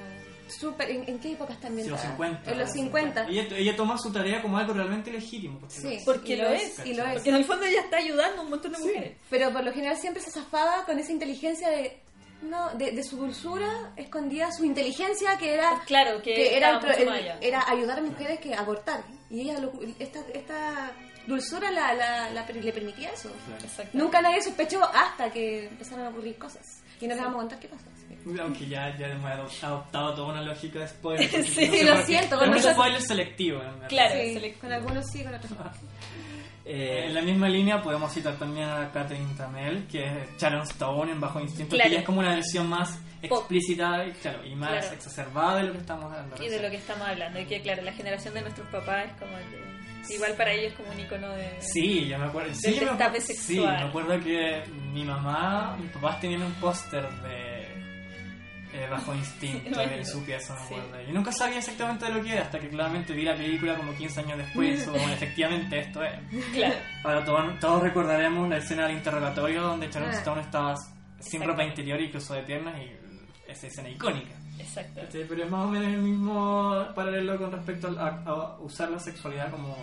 [0.51, 0.89] súper...
[0.91, 1.85] ¿en, en qué épocas también?
[1.85, 2.51] Sí, los 50.
[2.51, 3.27] En los 50.
[3.27, 5.59] Ella, ella toma su tarea como algo realmente legítimo.
[5.59, 6.85] porque Sí, Porque y lo es.
[6.85, 7.13] Y lo es.
[7.13, 8.83] Porque en el fondo ella está ayudando a un montón de Sí.
[8.85, 9.17] mujeres.
[9.29, 12.01] Pero por lo general siempre se zafaba con esa inteligencia de...
[12.41, 16.85] No, de, de su dulzura escondía su inteligencia que era Claro, que, que era, el
[17.09, 19.03] el- era ayudar a mujeres que abortar.
[19.29, 20.91] Y ella lo- esta, esta
[21.27, 23.29] dulzura la, la- la- le permitía eso.
[23.93, 26.81] Nunca nadie sospechó hasta que empezaron a ocurrir cosas.
[26.99, 27.87] Y no les vamos a contar qué cosas
[28.41, 31.29] Aunque ya, ya hemos adop- adoptado toda una lógica de spoiler.
[31.45, 33.59] Sí, sé lo siento, Es un spoiler selectivo.
[33.87, 35.71] Claro, Sí, select- con algunos sí con otros no.
[36.73, 41.11] Eh, en la misma línea podemos citar también a Catherine Tamel, que es Sharon Stone
[41.11, 41.83] en Bajo Instinto, Claro.
[41.83, 44.87] que ella es como una versión más explícita y, claro, y más Claro.
[44.95, 46.35] exacerbada de lo que estamos hablando.
[46.35, 46.63] y de recién.
[46.63, 47.39] lo que estamos hablando.
[47.41, 49.37] Y que, claro, la generación de nuestros papás es como.
[49.37, 49.71] el de-
[50.15, 51.61] igual para ellos es como un icono de.
[51.61, 52.53] Sí, yo me acuerdo.
[52.55, 53.77] Sí, yo me acuerdo, sí, sexual.
[53.83, 54.63] me acuerdo que
[54.93, 57.60] mi mamá, mis papás tenían un póster de
[58.73, 59.91] eh, Bajo Instinto Imagino.
[59.97, 60.73] en su pieza, me Sí.
[60.75, 61.01] acuerdo.
[61.07, 63.93] Yo nunca sabía exactamente de lo que era hasta que claramente vi la película como
[63.95, 64.87] 15 años después.
[64.87, 66.13] o, bueno, efectivamente esto es.
[66.53, 66.75] Claro.
[67.03, 70.13] Ahora todos, todos recordaremos la escena del interrogatorio donde Sharon Ah.
[70.17, 70.75] Stone estaba
[71.19, 74.31] sin ropa interior y cruzó de piernas y esa escena icónica.
[74.57, 75.01] Exacto.
[75.01, 75.25] ¿cachai?
[75.27, 79.49] Pero es más o menos el mismo paralelo con respecto a, a usar la sexualidad
[79.51, 79.75] como,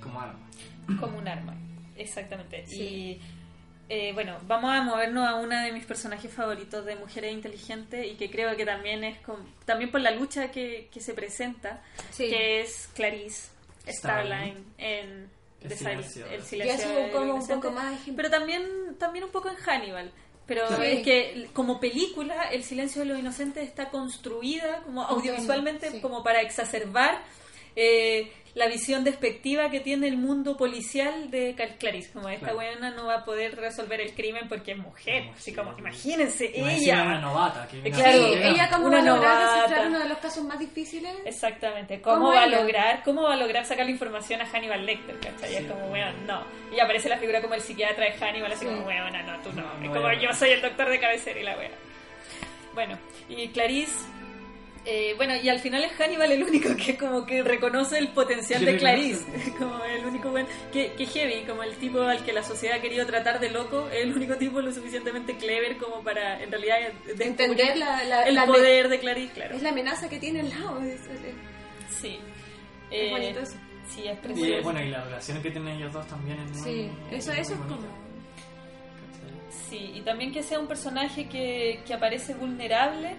[0.00, 0.38] como arma.
[1.00, 1.54] Como un arma.
[1.96, 2.64] Exactamente.
[2.66, 2.82] Sí.
[2.82, 3.20] Y.
[3.88, 8.14] eh, bueno, vamos a movernos a una de mis personajes favoritos de mujeres inteligentes y
[8.16, 12.28] que creo que también es con- también por la lucha que, que se presenta, sí
[12.28, 13.48] que es Clarice
[13.86, 14.32] Starling.
[14.32, 15.30] Starline en
[15.62, 16.26] El The silencio.
[16.26, 19.48] Sil- El ya silencio es del como un poco más Pero también, también un poco
[19.48, 20.10] en Hannibal.
[20.46, 20.74] Pero Sí.
[20.84, 26.00] es que como película, El silencio de los inocentes está construida como audiovisualmente sí.
[26.00, 27.18] como para exacerbar
[27.74, 32.10] eh, la visión despectiva que tiene el mundo policial de Cal- Clarice.
[32.10, 32.56] Como esta Claro.
[32.56, 35.24] buena no va a poder resolver el crimen porque es mujer.
[35.24, 37.20] Como Así si- como, imagínense, encima era una ella.
[37.20, 37.68] novata.
[37.68, 40.58] Que claro, Sí, ella como Una va a lograr descifrar uno de los casos más
[40.58, 42.60] difíciles Exactamente, ¿cómo ¿Cómo va a ella?
[42.60, 45.50] lograr, cómo va a lograr sacar la información a Hannibal Lecter, ¿cachai?
[45.50, 45.56] Sí.
[45.56, 46.42] Es como, bueno, no.
[46.74, 48.66] Y aparece la figura como el psiquiatra de Hannibal, así Sí.
[48.66, 49.62] como, bueno, no, tú no.
[49.62, 51.70] No, es no como, yo soy el doctor de cabecera y la wea.
[52.74, 52.98] Bueno,
[53.28, 53.92] y Clarice,
[54.86, 58.64] eh, bueno, y al final es Hannibal el único que como que reconoce el potencial
[58.64, 58.76] de.
[58.76, 59.24] Clarice,
[59.58, 62.80] como el único buen, que, que heavy, como el tipo al que la sociedad ha
[62.80, 66.76] querido tratar de loco, es el único tipo lo suficientemente clever como para, en realidad,
[67.04, 69.56] descubrir entender la, la- el la- poder de Clarice, claro.
[69.56, 72.18] es la amenaza que tiene al lado es, es- Sí.
[72.90, 73.56] es Eh, bonito eso
[73.88, 74.62] Sí, es Y, precioso.
[74.62, 76.62] bueno, y la relación que tienen ellos dos también es muy.
[76.64, 78.06] sí eso, muy eso es como.
[79.70, 83.16] Sí, y también que sea un personaje que, que aparece vulnerable,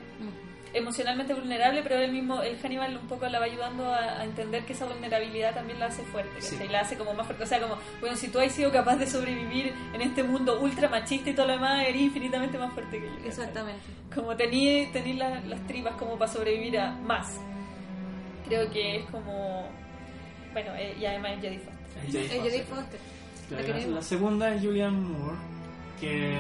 [0.74, 4.64] emocionalmente vulnerable, pero él mismo, el Hannibal un poco la va ayudando a, a entender
[4.66, 6.56] que esa vulnerabilidad también la hace fuerte, Sí.
[6.56, 6.70] ¿cachai?
[6.70, 7.44] la hace como más fuerte.
[7.44, 10.90] O sea, como, bueno, si tú has sido capaz de sobrevivir en este mundo ultra
[10.90, 13.28] machista y todo lo demás, eres infinitamente más fuerte que yo.
[13.28, 13.82] exactamente
[14.14, 17.40] Como tení, tení la- las tripas como para sobrevivir a más.
[18.48, 19.68] Creo que es como...
[20.54, 22.04] Bueno, eh, y además es Jodie Foster.
[22.08, 22.66] Es Jodie Foster.
[22.66, 23.00] Foster
[23.48, 23.96] Claro, La la, queremos.
[23.96, 25.38] la segunda es Julianne Moore,
[26.02, 26.38] que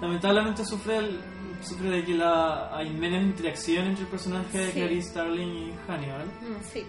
[0.00, 1.20] lamentablemente sufre el-
[1.62, 4.72] sufre de que la, hay menos interacción entre el personaje de Sí.
[4.72, 6.84] Clarice Starling y Hannibal, Mm, Sí.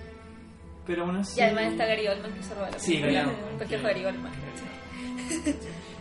[0.86, 1.40] pero aún así...
[1.40, 3.92] Y además está Gary Oldman que se roba la Sí, Gary Oldman, Porque que- fue
[3.94, 4.32] Gary Oldman.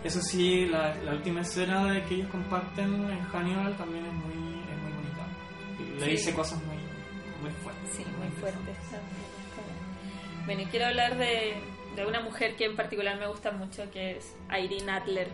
[0.04, 4.32] Eso sí, la, la última escena de que ellos comparten en Hannibal también es muy,
[4.62, 5.98] es muy bonita.
[5.98, 6.10] Le Sí.
[6.12, 6.76] dice cosas muy,
[7.42, 7.90] muy fuertes.
[7.96, 8.58] Sí, muy fuerte.
[10.46, 11.54] Bueno, y quiero hablar de,
[11.96, 15.28] de una mujer que en particular me gusta mucho, que es Irene Adler.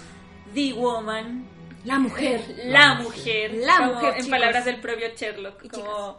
[0.54, 1.44] The Woman.
[1.84, 2.40] La mujer.
[2.64, 3.54] La mujer.
[3.54, 4.30] La como mujer, En chicos.
[4.30, 5.70] palabras del propio Sherlock.
[5.70, 6.18] Como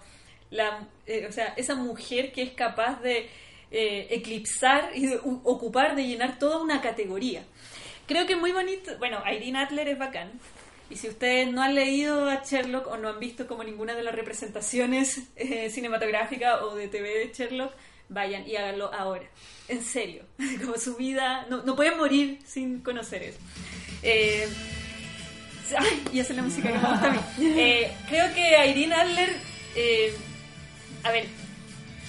[0.49, 3.29] la, eh, o sea, esa mujer que es capaz de
[3.71, 7.43] eh, eclipsar y de u- ocupar, de llenar toda una categoría.
[8.07, 8.91] Creo que es muy bonito.
[8.97, 10.31] Bueno, Irene Adler es bacán.
[10.89, 14.03] Y si ustedes no han leído a Sherlock o no han visto como ninguna de
[14.03, 17.71] las representaciones eh, cinematográficas o de TV de Sherlock,
[18.09, 19.23] vayan y háganlo ahora.
[19.69, 20.23] En serio.
[20.61, 21.45] Como su vida.
[21.49, 23.39] No, no pueden morir sin conocer eso.
[24.03, 24.49] Eh,
[25.77, 27.19] ay, y esa es la música que me gusta a mí.
[27.39, 29.35] Eh, creo que Irene Adler.
[29.75, 30.13] eh,
[31.03, 31.25] a ver,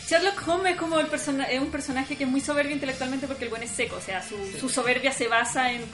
[0.06, 3.44] Sherlock Holmes es como el persona es un personaje que es muy soberbio intelectualmente porque
[3.44, 5.86] el buen es seco, o sea, su, su soberbia se basa en,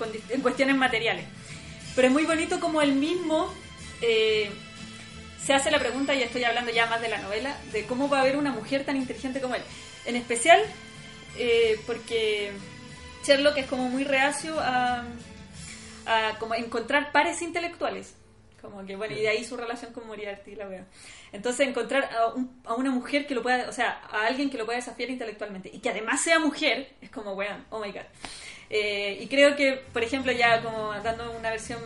[0.42, 1.24] cuestiones materiales.
[1.94, 3.52] Pero es muy bonito como él mismo
[4.02, 4.50] eh,
[5.44, 8.18] se hace la pregunta, y estoy hablando ya más de la novela, de cómo va
[8.18, 9.62] a haber una mujer tan inteligente como él.
[10.04, 10.60] En especial
[11.38, 12.50] eh, porque
[13.24, 15.04] Sherlock es como muy reacio a,
[16.08, 18.14] a como encontrar pares intelectuales.
[18.60, 20.84] Como que, bueno, y de ahí su relación con Moriarty, la wea.
[21.32, 24.58] Entonces, encontrar a, un- a una mujer que lo pueda, o sea, a alguien que
[24.58, 28.02] lo pueda desafiar intelectualmente y que además sea mujer, es como, weón, oh my god.
[28.70, 31.78] Eh, y creo que, por ejemplo, ya como dando una versión.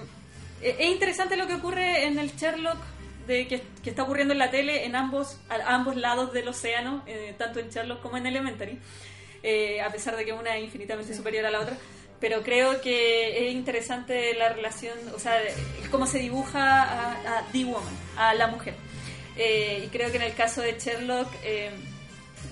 [0.63, 2.79] eh, es interesante lo que ocurre en el Sherlock
[3.27, 7.05] de que, que está ocurriendo en la tele en ambos, a ambos lados del océano,
[7.07, 8.79] eh, tanto en Sherlock como en Elementary,
[9.43, 11.77] eh, a pesar de que una es infinitamente superior a la otra.
[12.23, 15.39] Pero creo que es interesante la relación, o sea,
[15.91, 18.75] cómo se dibuja a, a The Woman, a la mujer.
[19.37, 21.71] Eh, y creo que en el caso de Sherlock, eh,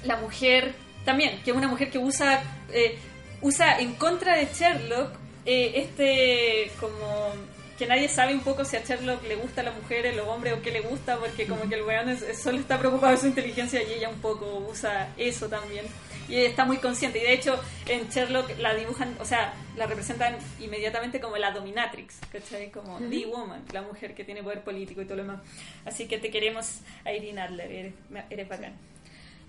[0.05, 0.75] la mujer
[1.07, 2.43] también, que es una mujer que usa,
[2.73, 2.99] eh,
[3.43, 5.13] usa en contra de Sherlock
[5.45, 7.33] este como
[7.79, 10.53] que nadie sabe un poco si a Sherlock le gusta a las mujeres, los hombres
[10.53, 13.27] o qué le gusta, porque como que el weón es- solo está preocupado de su
[13.27, 15.87] inteligencia y ella un poco usa eso también.
[16.31, 17.19] Y ella está muy consciente.
[17.19, 22.19] Y de hecho, en Sherlock la dibujan, o sea, la representan inmediatamente como la dominatrix,
[22.33, 22.71] ¿cachai?
[22.71, 25.43] Como The Woman, la mujer que tiene poder político y todo lo demás.
[25.85, 27.95] Así que te queremos, Irene Adler, eres,
[28.31, 28.75] eres bacán.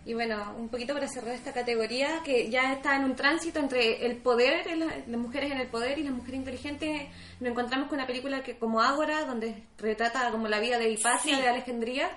[0.03, 4.03] Y bueno, un poquito para cerrar esta categoría, que ya está en un tránsito entre
[4.03, 7.03] el poder, las mujeres en el poder y las mujeres inteligentes.
[7.39, 11.36] Nos encontramos con una película que como Ágora, donde retrata como la vida de Hipatia,
[11.36, 11.39] Sí.
[11.41, 12.09] de Alejandría.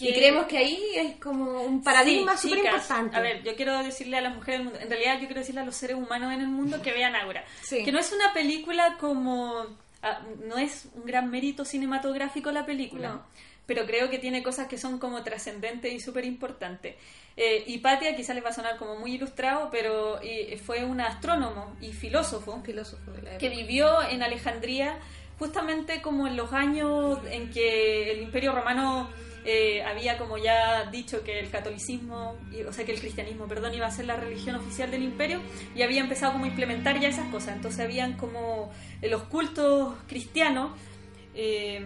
[0.00, 3.16] Que- Y creemos que ahí es como un paradigma súper importante.
[3.16, 5.60] A ver, yo quiero decirle a las mujeres del mundo, en realidad yo quiero decirle
[5.60, 7.14] a los seres humanos en el mundo que vean.
[7.62, 7.84] Sí.
[7.84, 9.66] Que no es una película como...
[10.02, 13.08] ah, no es un gran mérito cinematográfico la película.
[13.10, 13.22] No.
[13.66, 16.96] Pero creo que tiene cosas que son como trascendentes y súper importantes.
[17.36, 21.76] Eh, Hipatia quizás les va a sonar como muy ilustrado, pero eh, fue un astrónomo
[21.80, 24.98] y filósofo un filósofo que vivió en Alejandría
[25.38, 29.08] justamente como en los años en que el Imperio Romano
[29.44, 33.74] eh, había como ya dicho que el catolicismo, y- o sea que el cristianismo, perdón,
[33.74, 35.40] iba a ser la religión oficial del imperio
[35.74, 37.56] y había empezado como a implementar ya esas cosas.
[37.56, 38.70] Entonces habían como
[39.02, 40.72] eh, los cultos cristianos
[41.34, 41.84] eh,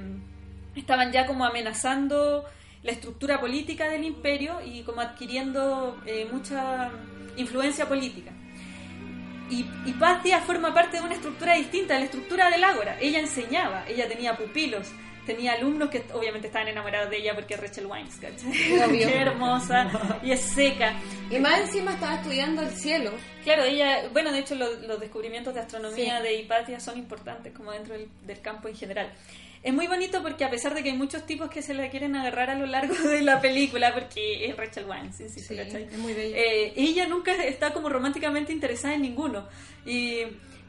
[0.75, 2.45] estaban ya como amenazando
[2.83, 6.91] la estructura política del imperio y como adquiriendo eh, mucha
[7.37, 8.33] influencia política.
[9.51, 12.97] Y Hipatia forma parte de una estructura distinta, la estructura del Ágora.
[13.01, 14.89] Ella enseñaba, ella tenía pupilos,
[15.27, 18.53] tenía alumnos que obviamente estaban enamorados de ella porque es Rachel Wines, ¿cachai?
[18.99, 20.95] Qué hermosa y es seca.
[21.31, 23.13] Y más encima estaba estudiando el cielo.
[23.43, 26.23] Claro, ella, bueno, de hecho lo- los descubrimientos de astronomía Sí.
[26.25, 29.13] de Hipatia son importantes como dentro del, del campo en general.
[29.63, 32.15] Es muy bonito porque a pesar de que hay muchos tipos que se la quieren
[32.17, 35.85] agarrar a lo largo de la película, porque es Rachel Wines, insisto, Sí, ¿cachai?
[35.85, 36.37] es muy bella.
[36.37, 39.49] Eh, ella nunca está como románticamente interesada en ninguno.
[39.87, 40.19] Y,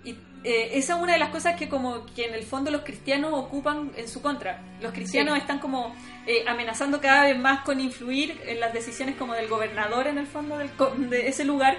[0.06, 2.82] y, eh, esa es una de las cosas que como que en el fondo los
[2.82, 4.62] cristianos ocupan en su contra.
[4.80, 5.42] Los cristianos Sí.
[5.42, 5.96] están como
[6.28, 10.28] eh, amenazando cada vez más con influir en las decisiones como del gobernador en el
[10.28, 10.70] fondo del
[11.10, 11.78] de ese lugar,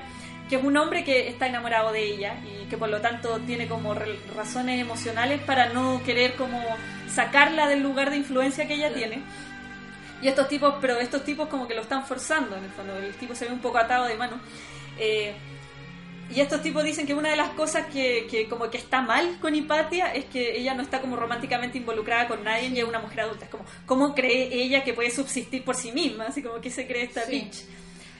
[0.48, 3.68] que es un hombre que está enamorado de ella y que por lo tanto tiene
[3.68, 3.94] como
[4.34, 6.60] razones emocionales para no querer como
[7.08, 9.20] sacarla del lugar de influencia que ella tiene.
[10.22, 13.12] Y estos tipos, pero estos tipos como que lo están forzando en el fondo, el
[13.14, 14.40] tipo se ve un poco atado de mano.
[14.98, 15.34] Eh,
[16.30, 19.38] y estos tipos dicen que una de las cosas que, que como que está mal
[19.40, 22.98] con Hipatia es que ella no está como románticamente involucrada con nadie y es una
[22.98, 23.44] mujer adulta.
[23.44, 26.24] Es como, ¿cómo cree ella que puede subsistir por sí misma?
[26.26, 27.32] Así como que se cree esta Sí.
[27.32, 27.64] bitch.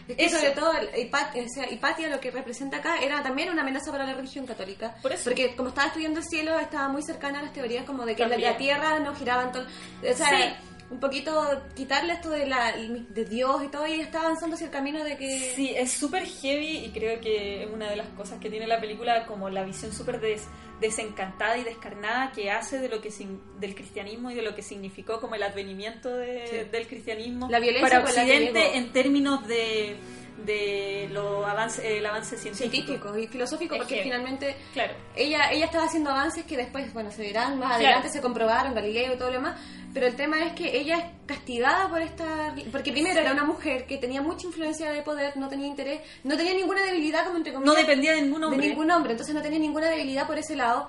[0.09, 0.39] Es que Eso.
[0.39, 4.07] sobre todo Hipatia, o sea, Hipatia lo que representa acá era también una amenaza para
[4.07, 4.95] la religión católica.
[5.03, 5.25] Por eso.
[5.25, 8.25] Porque como estaba estudiando el cielo, estaba muy cercana a las teorías como de que
[8.25, 9.65] la, tierra no giraba en todo...
[9.65, 10.76] O sea, Sí.
[10.89, 14.71] Un poquito quitarle esto de, la, de Dios y todo, y está avanzando hacia el
[14.71, 15.53] camino de que...
[15.57, 18.81] Sí, es súper heavy y creo que es una de las cosas que tiene la
[18.81, 20.47] película como la visión súper des-
[20.81, 24.63] desencantada y descarnada que hace de lo que sin- del cristianismo y de lo que
[24.63, 26.57] significó como el advenimiento de- Sí.
[26.71, 29.97] del cristianismo La violencia para la Occidente en términos de,
[30.45, 32.71] de lo avance, el avance científico.
[32.87, 34.93] científico y filosófico Es porque que- finalmente Claro.
[35.15, 39.15] ella ella estaba haciendo avances que después bueno se verán más adelante se comprobaron Galileo
[39.15, 39.59] y todo lo demás
[39.95, 43.87] pero el tema es que ella es castigada por esta porque primero era una mujer
[43.87, 47.53] que tenía mucha influencia de poder no tenía interés no tenía ninguna debilidad como entre
[47.53, 48.61] No comillas dependía de ningún hombre.
[48.61, 50.89] de ningún hombre entonces no tenía ninguna debilidad por ese lado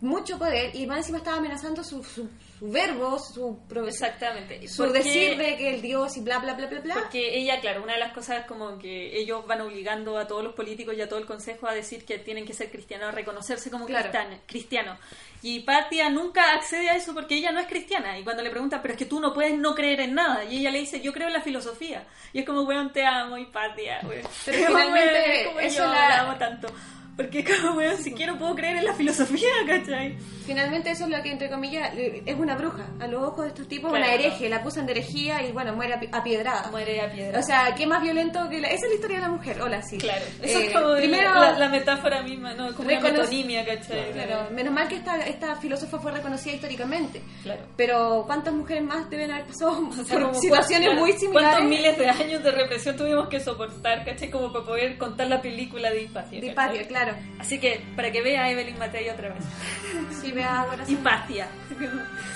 [0.00, 2.28] mucho poder y más encima estaba amenazando su, su,
[2.58, 4.68] su verbo su, Exactamente.
[4.68, 7.60] su Porque- decir de que el dios y bla bla bla bla bla Porque ella,
[7.60, 10.94] claro, una de las cosas es como que ellos van obligando a todos los políticos
[10.96, 13.86] y a todo el consejo a decir que tienen que ser cristianos, a reconocerse como
[13.86, 14.10] Claro.
[14.10, 14.98] cristiano- cristianos.
[15.42, 18.18] Y Patia nunca accede a eso porque ella no es cristiana.
[18.18, 20.44] Y cuando le preguntan, pero es que tú no puedes no creer en nada.
[20.44, 22.04] Y ella le dice, yo creo en la filosofía.
[22.34, 24.22] Y es como, weón, te amo, y Patia, weón.
[24.44, 26.68] Pero finalmente como eso yo la- la amo tanto.
[27.16, 30.18] Porque como, weón, si quiero puedo creer en la filosofía, ¿cachai?
[30.44, 32.86] Finalmente eso es lo que, entre comillas, eh, es una bruja.
[33.00, 34.04] A los ojos de estos tipos, Claro.
[34.04, 34.48] una hereje.
[34.50, 36.70] La acusan de herejía y, bueno, muere api- apiedrada.
[36.70, 37.40] Muere a piedra.
[37.40, 38.68] O sea, ¿qué más violento que la...
[38.68, 39.62] Esa es la historia de la mujer.
[39.62, 39.96] Hola, sí.
[39.98, 42.74] Claro, eso Eh, es como primero, la, la metáfora misma, ¿no?
[42.74, 44.12] Como una metonimia, ¿cachai?
[44.12, 47.22] claro, menos mal que esta, esta filósofa fue reconocida históricamente.
[47.42, 47.62] Claro.
[47.78, 51.48] Pero ¿cuántas mujeres más deben haber pasado O sea, por situaciones muy similares?
[51.50, 54.30] ¿Cuántos miles de años de represión tuvimos que soportar, caché?
[54.30, 56.40] Como para poder contar la película de Hipatia.
[56.40, 56.66] De ¿cachai?
[56.76, 57.05] Hipatia, claro.
[57.38, 59.42] Así que, para que vea a Evelyn Matei otra vez.
[60.20, 60.92] Sí, vea sí.
[60.94, 61.48] Hipatia.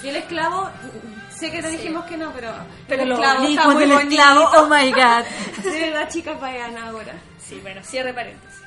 [0.05, 0.71] Y el esclavo,
[1.31, 1.77] sé que te Sí.
[1.79, 2.53] dijimos que no, pero,
[2.87, 4.01] Pero el esclavo está muy bonito.
[4.01, 5.25] esclavo, oh my god.
[5.65, 7.15] De verdad, chicas, vayan ahora.
[7.39, 8.61] Sí, bueno, cierre paréntesis.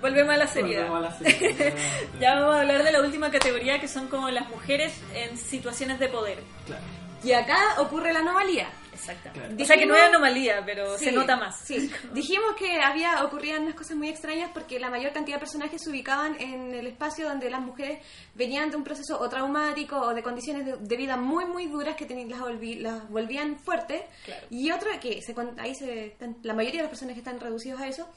[0.00, 0.88] Volvemos a la seriedad.
[0.88, 1.74] Volvemos a la seriedad.
[2.20, 5.98] Ya vamos a hablar de la última categoría que son como las mujeres en situaciones
[5.98, 6.42] de poder.
[6.66, 6.82] Claro.
[7.24, 8.68] Y acá ocurre la anomalía.
[8.96, 9.40] Exactamente.
[9.48, 9.62] Claro.
[9.62, 11.60] O sea que no Dijimos- es anomalía, pero se Sí, nota más.
[11.60, 15.80] Sí, dijimos que había ocurrían unas cosas muy extrañas porque la mayor cantidad de personajes
[15.82, 18.00] se ubicaban en el espacio donde las mujeres
[18.34, 21.94] venían de un proceso o traumático o de condiciones de, de vida muy muy duras
[21.96, 24.46] que las, volví- las volvían fuertes Claro.
[24.50, 28.08] y otro que se, ahí se la mayoría de los personajes están reducidos a eso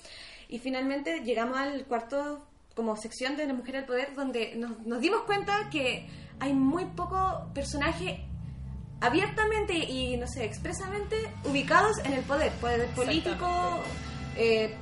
[0.47, 5.01] y finalmente llegamos al cuarto como sección de la mujer al poder donde nos, nos
[5.01, 6.07] dimos cuenta que
[6.39, 8.25] hay muy poco personaje
[9.01, 13.83] abiertamente y, no sé, expresamente ubicados en el poder, poder político,
[14.35, 14.75] eh,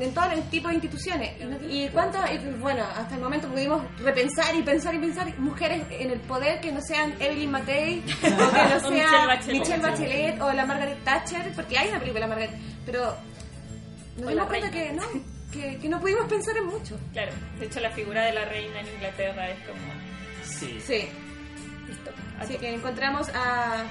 [0.00, 1.32] en todo el tipo de instituciones.
[1.68, 5.84] Y, y cuántas, y, bueno, hasta el momento pudimos repensar y pensar y pensar mujeres
[5.90, 9.58] en el poder que no sean Evelyn Matei, o que no sea Michelle Bachelet.
[9.58, 13.16] Michelle Bachelet o la Margaret Thatcher, porque hay una película de Margaret, pero
[14.18, 15.02] nos dimos cuenta que no,
[15.52, 16.98] que, que no pudimos pensar en mucho.
[17.12, 20.08] Claro, de hecho la figura de la reina en Inglaterra es como...
[20.44, 21.08] Sí.
[22.40, 23.84] Así que encontramos a...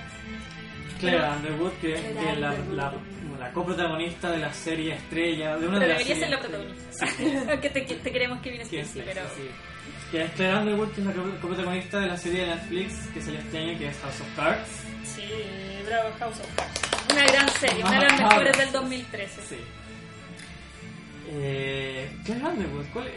[1.00, 2.76] Claire Underwood, que es la, Underwood.
[2.76, 2.94] la,
[3.40, 7.06] la coprotagonista de la serie Estrella, de una Pero de las debería ser la protagonista.
[7.52, 9.22] Aunque te, te queremos que vienes Sí, sí, pero...
[9.36, 9.48] sí.
[10.12, 13.22] Que es Claire Underwood, que es la co- coprotagonista de la serie de Netflix que
[13.22, 14.70] salió este año, que es House of Cards.
[15.04, 15.24] Sí,
[15.86, 16.82] bravo House of Cards.
[17.14, 19.42] Una gran serie, una de las mejores del 2013.
[19.42, 19.56] Sí.
[21.30, 23.08] Eh, Claire Underwood, ¿cuál,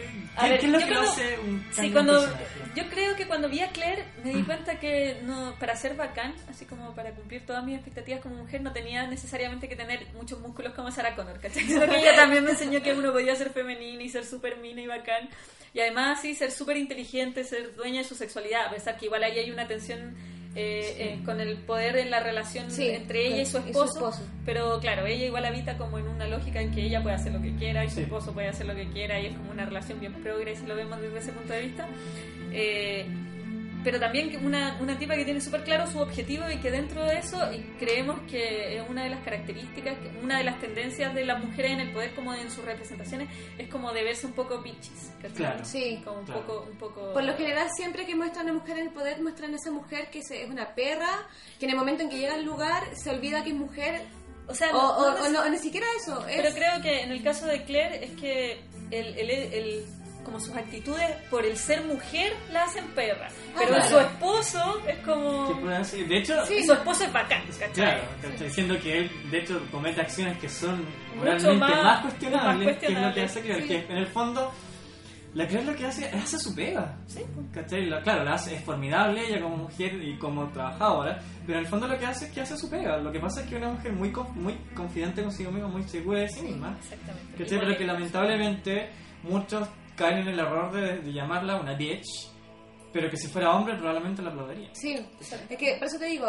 [0.41, 2.27] A ¿qué, ver, qué es lo yo que creo- lo hace un Sí, cuando
[2.75, 6.35] yo creo que cuando vi a Claire me di cuenta que no para ser bacán,
[6.49, 10.39] así como para cumplir todas mis expectativas como mujer, no tenía necesariamente que tener muchos
[10.41, 11.63] músculos como Sarah Connor, ¿cachai?
[11.67, 14.81] Sino que ella también me enseñó que uno podía ser femenina y ser súper mina
[14.83, 15.29] y bacán.
[15.73, 19.23] Y además, sí, ser súper inteligente, ser dueña de su sexualidad, a pesar que igual
[19.23, 20.17] ahí hay una tensión
[20.57, 23.69] eh, eh, con el poder en la relación Sí, entre ella y su y su
[23.69, 23.93] esposo.
[24.11, 24.23] esposo.
[24.45, 27.41] Pero claro, ella igual habita como en una lógica en que ella puede hacer lo
[27.41, 28.03] que quiera y su Sí.
[28.03, 30.75] esposo puede hacer lo que quiera y es como una relación bien progre si lo
[30.75, 31.87] vemos desde ese punto de vista.
[32.53, 33.07] Eh,
[33.85, 37.19] pero también una, una tipa que tiene súper claro su objetivo y que dentro de
[37.19, 41.43] eso y creemos que es una de las características, una de las tendencias de las
[41.43, 43.29] mujeres en el poder como en sus representaciones
[43.59, 45.13] es como de verse un poco bitches.
[45.23, 45.37] ¿cachai?
[45.37, 45.65] Claro.
[45.65, 46.01] Sí.
[46.05, 46.41] Como un Claro.
[46.47, 46.67] poco...
[46.71, 49.53] Un poco Por lo general, siempre que muestran a una mujer en el poder, muestran
[49.53, 51.27] a esa mujer que se- es una perra,
[51.59, 54.03] que en el momento en que llega al lugar se olvida que es mujer.
[54.47, 56.27] O sea, O, no- o- no o no, ni siquiera eso.
[56.27, 58.61] Es, Pero creo que en el caso de Claire es que
[58.91, 59.85] el, el- el-
[60.25, 63.29] como sus actitudes por el ser mujer la hacen perra.
[63.57, 63.89] Pero claro.
[63.89, 65.49] su esposo es como...
[65.71, 66.65] hacer- De hecho, Sí.
[66.65, 67.73] Su esposo es bacán, ¿cachai?
[67.73, 68.47] Claro, ¿cachai?
[68.49, 72.77] diciendo que él, de hecho, comete acciones que son Mucho moralmente más- más, cuestionables, más
[72.79, 73.69] que es lo que cuestionables, hace sí.
[73.69, 74.53] que en el fondo,
[75.33, 76.97] la Claire lo que hace es hace su pega.
[77.07, 77.47] Sí, pues.
[77.53, 77.87] ¿Cachai?
[77.87, 81.71] La- claro, la hace, es formidable ella como mujer y como trabajadora, pero en el
[81.71, 82.97] fondo lo que hace es que hace su pega.
[82.99, 86.29] Lo que pasa es que una mujer muy, muy confidente consigo misma, muy segura de
[86.29, 87.43] sí misma, Exactamente.
[87.45, 87.59] ¿cachai?
[87.61, 88.91] Pero que lamentablemente
[89.23, 89.69] muchos
[90.01, 92.29] caen en el error de, de llamarla una bitch,
[92.93, 94.69] pero que si fuera hombre probablemente la aplaudiría.
[94.73, 96.27] Sí, es que por eso te digo,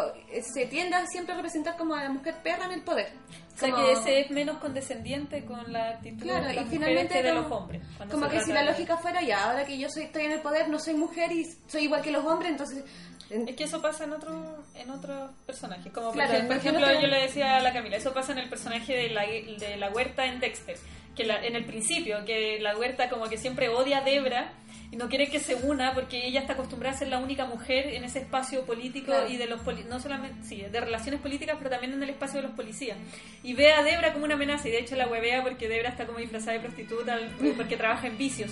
[0.54, 3.12] se tiende a siempre a representar como a la mujer perra en el poder.
[3.52, 6.68] O sea Como- que ese es menos condescendiente con la actitud Claro, de y las
[6.68, 7.82] finalmente que de los hombres.
[8.10, 10.40] Como que si la de- lógica fuera ya, ahora que yo soy, estoy en el
[10.40, 12.84] poder, no soy mujer y soy igual que los hombres, entonces
[13.30, 14.36] En- Es que eso pasa en otros
[14.74, 15.90] en otros personajes.
[15.90, 18.12] Como por Claro, ejemplo, no por ejemplo, te- yo le decía a la Camila, eso
[18.12, 20.76] pasa en el personaje de la, de la huerta en Dexter.
[21.16, 24.52] Que la- en el principio, que la huerta como que siempre odia a Debra
[24.92, 27.86] y no quiere que se una porque ella está acostumbrada a ser la única mujer
[27.88, 29.28] en ese espacio político Claro.
[29.28, 32.40] y de los poli- no solamente sí, de relaciones políticas, pero también en el espacio
[32.40, 32.96] de los policías.
[33.42, 36.06] Y ve a Debra como una amenaza y de hecho la huevea porque Debra está
[36.06, 37.18] como disfrazada de prostituta
[37.56, 38.50] porque trabaja en vicios.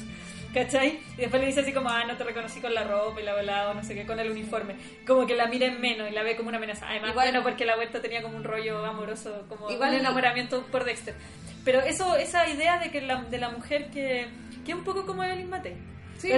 [0.52, 0.98] ¿Cachai?
[1.16, 3.36] Y después le dice así como, ah, no te reconocí con la ropa y la
[3.36, 4.74] volada o no sé qué, con el uniforme.
[5.06, 6.88] Como que la mira en menos y la ve como una amenaza.
[6.88, 10.62] Además, Igual- bueno, porque la huerta tenía como un rollo amoroso, como Igual- un enamoramiento
[10.72, 11.14] por Dexter.
[11.64, 14.26] Pero eso, esa idea de que la, de la mujer que,
[14.64, 15.76] que es un poco como Evelyn Matei.
[16.20, 16.30] Sí,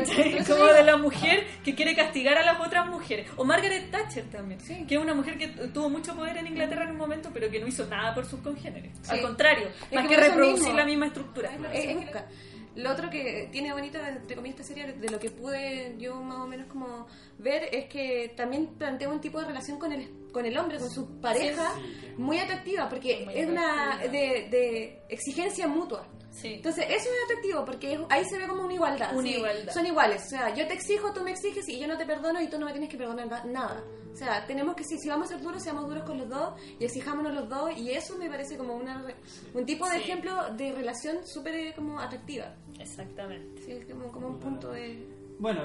[0.47, 3.29] Como de la mujer que quiere castigar a las otras mujeres.
[3.37, 4.85] O Margaret Thatcher también, Sí.
[4.87, 7.51] que es una mujer que tu- tuvo mucho poder en Inglaterra en un momento, pero
[7.51, 8.93] que no hizo nada por sus congéneres.
[9.03, 9.11] Sí.
[9.13, 10.79] Al contrario, que más que, reproducir mismo.
[10.79, 11.51] la misma estructura.
[11.73, 12.27] Es busca.
[12.75, 16.39] Lo otro que tiene bonito, entre comillas, esta serie, de lo que pude yo más
[16.39, 17.07] o menos como
[17.39, 20.89] ver, es que también plantea un tipo de relación con el, con el hombre, con
[20.91, 21.75] su pareja,
[22.17, 26.07] muy atractiva, porque Muy es una de exigencia mutua.
[26.33, 26.55] Sí.
[26.55, 29.15] Entonces, eso es atractivo, porque ahí se ve como una igualdad.
[29.15, 29.35] Una ¿sí?
[29.37, 29.73] igualdad.
[29.73, 30.23] Son iguales.
[30.25, 32.59] O sea, yo te exijo, tú me exiges, y yo no te perdono, y tú
[32.59, 33.85] no me tienes que perdonar na- nada.
[34.13, 36.55] O sea, tenemos que, si, si vamos a ser duros, seamos duros con los dos,
[36.81, 39.07] y exijámonos los dos, y eso me parece como una,
[39.55, 40.03] un tipo de Sí.
[40.03, 42.55] ejemplo de relación súper eh, como atractiva.
[42.79, 43.63] Exactamente.
[43.63, 45.07] Sí, es como, como un punto de...
[45.39, 45.63] Bueno,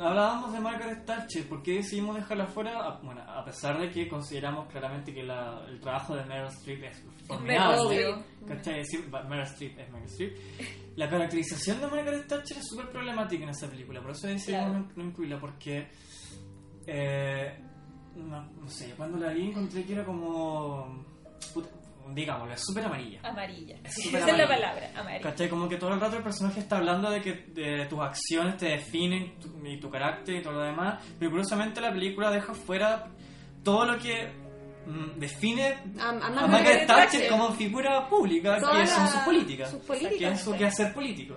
[0.00, 2.80] hablábamos de Margaret Thatcher, ¿por qué decidimos dejarla fuera?
[2.80, 6.82] A- Bueno, a pesar de que consideramos claramente que la- el trabajo de Meryl Streep
[6.84, 8.24] es formidable.
[8.48, 8.84] ¿Cachai?
[8.84, 8.98] Sí,
[9.28, 10.36] Meryl Streep es Meryl Streep.
[10.96, 14.80] La caracterización de Margaret Thatcher es súper problemática en esa película, por eso decidimos Claro.
[14.80, 15.88] no, no incluirla, porque...
[16.86, 17.56] eh,
[18.16, 21.04] no, no sé, cuando la vi encontré que era como...
[21.54, 21.68] puta,
[22.14, 23.20] digámoslo, es súper amarilla.
[23.22, 23.76] Amarilla.
[23.84, 24.48] Es Esa súper es la amarilla.
[24.48, 25.22] palabra, amarilla.
[25.30, 25.48] ¿Cachai?
[25.48, 28.66] Como que todo el rato el personaje está hablando de que de tus acciones te
[28.66, 33.06] definen tu- y tu carácter y todo lo demás, pero curiosamente la película deja fuera
[33.64, 34.30] todo lo que
[34.86, 39.70] mm, define A, a a Margaret Thatcher como figura pública, Toda que son sus políticas,
[39.70, 41.36] sus que políticas, es su quehacer político.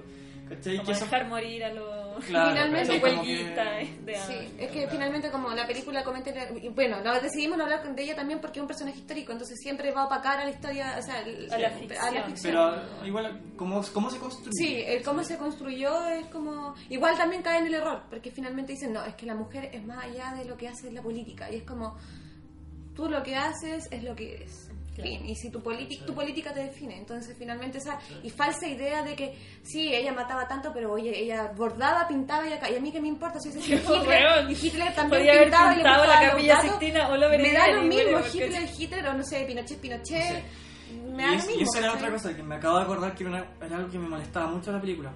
[0.50, 0.76] ¿Cachai?
[0.78, 3.08] Como Que eso- dejar morir a los Claro, Finalmente, que-
[4.06, 6.32] de Sí, es que finalmente como la película comenta,
[6.76, 9.92] bueno, no, decidimos no hablar de ella también porque es un personaje histórico, entonces siempre
[9.92, 12.54] va a opacar a la historia, o sea, el- A la a ficción.
[12.54, 14.52] Pero igual, ¿cómo, cómo se construye?
[14.54, 16.76] Sí, el cómo se construyó es como...
[16.90, 19.84] Igual también cae en el error, porque finalmente dicen, no, es que la mujer es
[19.86, 21.98] más allá de lo que hace la política, y es como,
[22.96, 24.70] tú lo que haces es lo que eres.
[24.96, 25.10] Claro.
[25.10, 25.26] Fin.
[25.28, 29.16] Y si tu, politi- tu política te define, entonces finalmente esa y falsa idea de
[29.16, 32.92] que sí, ella mataba tanto, pero oye, ella bordaba, pintaba y, acá, y a mí
[32.92, 36.30] qué me importa si es Hitler, y Hitler también Podía haber pintaba y le la
[36.30, 36.62] capilla
[37.10, 40.44] o Oliver Me da lo mismo, Hitler, Hitler, o no sé, Pinochet, Pinochet,
[41.16, 41.62] me da y, lo es- mismo.
[41.62, 44.08] y eso era otra cosa que me acabo de acordar que era, algo que me
[44.10, 45.12] molestaba mucho de la película.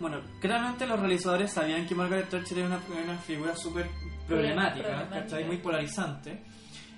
[0.00, 3.86] Bueno, claramente los realizadores sabían que Margaret Thatcher era una, figura súper
[4.26, 5.22] problemática, Problemática.
[5.22, 5.44] ¿cachai?
[5.44, 6.42] muy polarizante.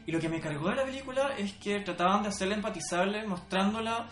[0.09, 4.09] Y lo que me cargó de la película es que trataban de hacerla empatizable mostrándola.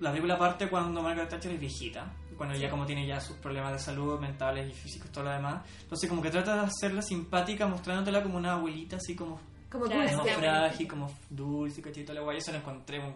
[0.00, 3.72] La película parte cuando Margaret Thatcher es viejita, cuando ya como tiene ya sus problemas
[3.72, 5.62] de salud mentales y físicos y todo lo demás.
[5.80, 9.40] Entonces como que trata de hacerla simpática mostrándotela como una abuelita así como,
[9.72, 10.12] Como dulce.
[10.14, 12.04] como frágil, como dulce, ¿cachai?
[12.04, 12.36] Todo lo guay.
[12.38, 13.14] Eso lo encontré un,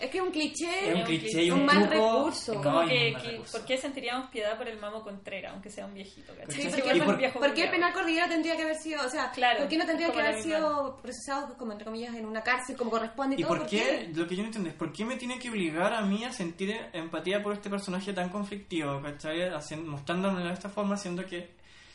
[0.00, 0.88] Es que es un cliché.
[0.88, 2.16] es un un cliché y un, un mal truco.
[2.18, 2.54] recurso.
[2.54, 3.58] No, Como un que, mal que- recurso.
[3.58, 6.32] ¿por qué sentiríamos piedad por el mamo Contreras, aunque sea un viejito?
[6.48, 9.08] Sí, Sí, porque, por- viejo ¿por qué el penal cordillera tendría que haber sido, o
[9.10, 12.24] sea, Claro, ¿por qué no tendría que la haber sido procesado, como entre comillas, en
[12.26, 13.58] una cárcel como corresponde y, ¿Y todo?
[13.58, 14.10] por qué?
[14.14, 16.32] Lo que yo no entiendo es por qué me tiene que obligar a mí a
[16.32, 19.42] sentir empatía por este personaje tan conflictivo, ¿cachai?
[19.48, 21.50] Haciendo, mostrándomelo de esta forma, siendo que,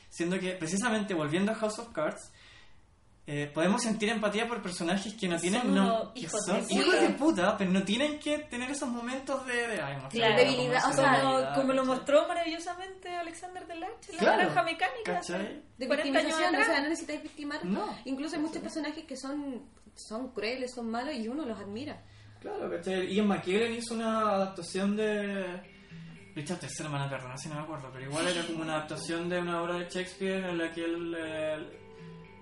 [0.10, 2.32] siendo que precisamente volviendo a House of Cards,
[3.26, 6.74] eh, podemos sentir empatía por personajes que no tienen Son no, hijos son de puta.
[6.76, 10.36] hijos de puta, pero no tienen que tener esos momentos de, de ay, Claro.
[10.36, 14.64] Debilidad, o sea, Como, debilidad, como lo mostró maravillosamente Alexander Delarche en la Claro, naranja
[14.64, 15.14] mecánica.
[15.14, 15.64] ¿cachai?
[15.78, 16.66] De 40 años o atrás.
[16.66, 17.64] sea, no necesitáis victimar.
[17.66, 17.98] No.
[18.06, 22.02] Incluso hay muchos personajes que son, son crueles, son malos y uno los admira.
[22.42, 23.08] Claro, ¿cachai?
[23.14, 25.72] Ian McKellen hizo una adaptación de.
[26.36, 28.74] Richard III, me van a perdonar si no me acuerdo, pero igual era como una
[28.78, 31.16] adaptación de una obra de Shakespeare en la que él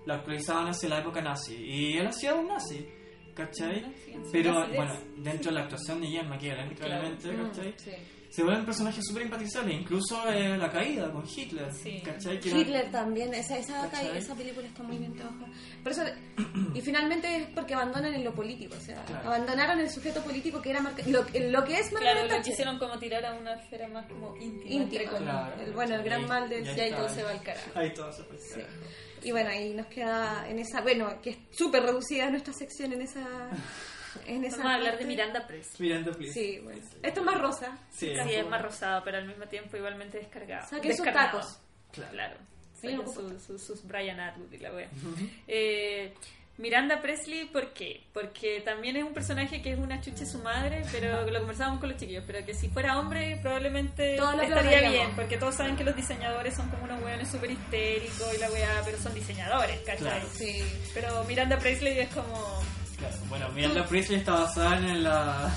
[0.05, 1.55] la actualizaban hacia la época nazi.
[1.55, 2.85] Y él hacía un nazi,
[3.35, 3.81] ¿cachai?
[4.05, 4.75] Sí, sí, Pero es.
[4.75, 7.73] bueno, dentro de la actuación de Ian McKellen, claramente, Mm, ¿cachai?
[7.77, 7.91] sí.
[8.31, 12.01] Se vuelven personajes súper empatizables, incluso eh, la caída con Hitler, Sí.
[12.01, 12.39] ¿cachai?
[12.39, 14.17] Que era- Hitler también, esa, esa, ¿Cachai?
[14.17, 15.49] esa película está muy bien trabajada.
[15.85, 16.01] Eso,
[16.73, 19.27] y finalmente es porque abandonan en lo político, o sea, Claro.
[19.27, 22.43] abandonaron el sujeto político que era Marca- lo, lo que es Margaret Claro, lo Thatcher.
[22.51, 24.71] quisieron como tirar a una esfera más como íntima.
[24.71, 25.09] Íntima.
[25.09, 25.61] Claro.
[25.61, 27.69] El- bueno, el gran mal y ahí todo se va al carajo.
[27.75, 28.37] Ahí todo se fue.
[28.37, 28.49] al Sí.
[28.61, 28.73] carajo.
[29.23, 33.01] Y bueno, ahí nos queda en esa, bueno, que es súper reducida nuestra sección en
[33.03, 33.49] esa...
[34.25, 35.05] En esa Vamos a hablar de.
[35.05, 35.79] Miranda Press.
[35.79, 36.33] Miranda, please.
[36.33, 36.81] Sí, bueno.
[37.01, 37.77] Esto es más rosa.
[37.89, 40.67] Sí, Sí, es más rosado, pero al mismo tiempo igualmente descargado.
[40.67, 41.59] Saquen sus tacos.
[41.93, 42.11] Claro.
[42.11, 42.37] Claro.
[42.73, 43.29] Sí, saca un poco.
[43.29, 44.89] su- su- sus Brian Atwood y la wea.
[45.47, 46.13] Eh,
[46.61, 48.03] Miranda Presley, ¿por qué?
[48.13, 51.79] Porque también es un personaje que es una chucha de su madre, pero lo conversábamos
[51.79, 55.83] con los chiquillos, pero que si fuera hombre probablemente estaría bien, porque todos saben que
[55.83, 59.97] los diseñadores son como unos weones súper histéricos y la weá, pero son diseñadores, ¿cachai?
[59.97, 60.27] Claro.
[60.33, 60.63] Sí.
[60.93, 62.61] Pero Miranda Presley es como...
[63.01, 65.51] Claro, bueno, Miranda Priestley está basada en la.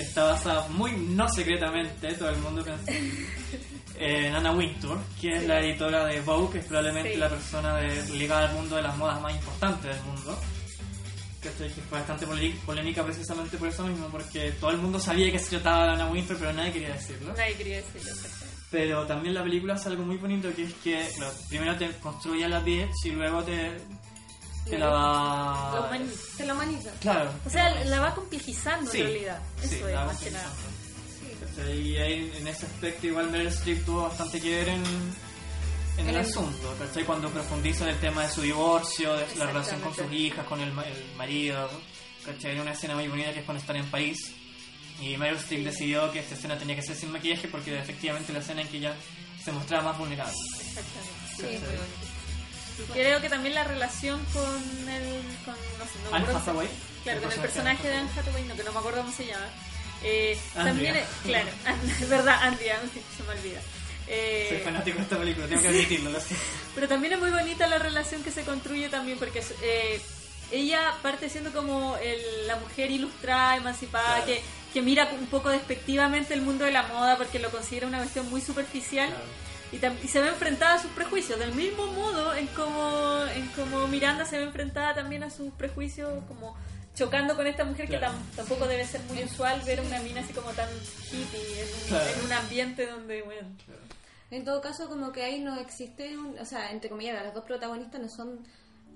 [0.00, 2.92] Está basada muy no secretamente, todo el mundo piensa,
[3.98, 7.18] en Anna Wintour, que es la editora de Vogue, que es probablemente Sí.
[7.18, 10.38] la persona de- ligada al mundo de las modas más importante del mundo.
[11.42, 12.26] Que fue bastante
[12.66, 16.10] polémica precisamente por eso mismo, porque todo el mundo sabía que se trataba de Anna
[16.10, 17.32] Wintour, pero nadie quería decirlo.
[17.34, 18.56] Nadie quería decirlo exactamente.
[18.70, 21.08] Pero también la película hace algo muy bonito, que es que
[21.48, 23.72] primero te construye la bitch y luego te,
[24.68, 25.70] te la va...
[25.74, 26.36] La humaniza.
[26.36, 26.90] Se lo humaniza.
[27.00, 27.32] Claro.
[27.46, 29.42] O sea, la va complejizando Sí, en realidad.
[29.58, 30.50] Eso sí, es, la más que nada.
[31.56, 31.80] ¿Cachai?
[31.80, 34.82] Y ahí, en ese aspecto igual Meryl Streep tuvo bastante que ver en,
[35.98, 37.04] en el el- asunto, ¿cachai?
[37.04, 40.60] Cuando profundiza en el tema de su divorcio, de la relación con sus hijas, con
[40.60, 41.70] el, el marido,
[42.24, 42.52] ¿cachai?
[42.52, 44.32] Hay una escena muy bonita que es cuando están en París
[45.00, 48.40] y Meryl Streep decidió que esta escena tenía que ser sin maquillaje porque efectivamente la
[48.40, 48.94] escena en que ella
[49.42, 50.34] se mostraba más vulnerable.
[50.60, 51.58] Exactamente.
[51.58, 51.64] Sí,
[52.92, 55.22] creo que también la relación con el.
[55.44, 56.68] Con, no sé, no me Anne acuerdo- Hathaway.
[57.04, 59.46] Claro, con el personaje de Anne Hathaway, no, que no me acuerdo cómo se llama.
[60.02, 61.48] Eh, también, es- claro,
[62.00, 62.78] es verdad, Andrea,
[63.16, 63.60] se me olvida.
[64.08, 66.10] Eh, Soy fanático de esta película, tengo que admitirlo.
[66.10, 66.34] lo sé.
[66.74, 70.00] pero también es muy bonita la relación que se construye también, porque eh,
[70.50, 74.26] ella parte siendo como el- la mujer ilustrada, emancipada, Claro.
[74.26, 77.98] que, que mira un poco despectivamente el mundo de la moda porque lo considera una
[77.98, 79.08] cuestión muy superficial.
[79.08, 79.24] Claro.
[79.72, 84.24] Y, se ve enfrentada a sus prejuicios, del mismo modo en como, en como Miranda
[84.24, 86.56] se ve enfrentada también a sus prejuicios, como
[86.94, 88.12] chocando con esta mujer Claro.
[88.12, 90.68] que tam- tampoco debe ser muy usual ver a una mina así como tan
[91.12, 92.04] hippie en un, Claro.
[92.18, 93.48] en un ambiente donde, bueno,
[94.32, 97.44] En todo caso, como que ahí no existe, un, o sea, entre comillas, las dos
[97.44, 98.38] protagonistas no son,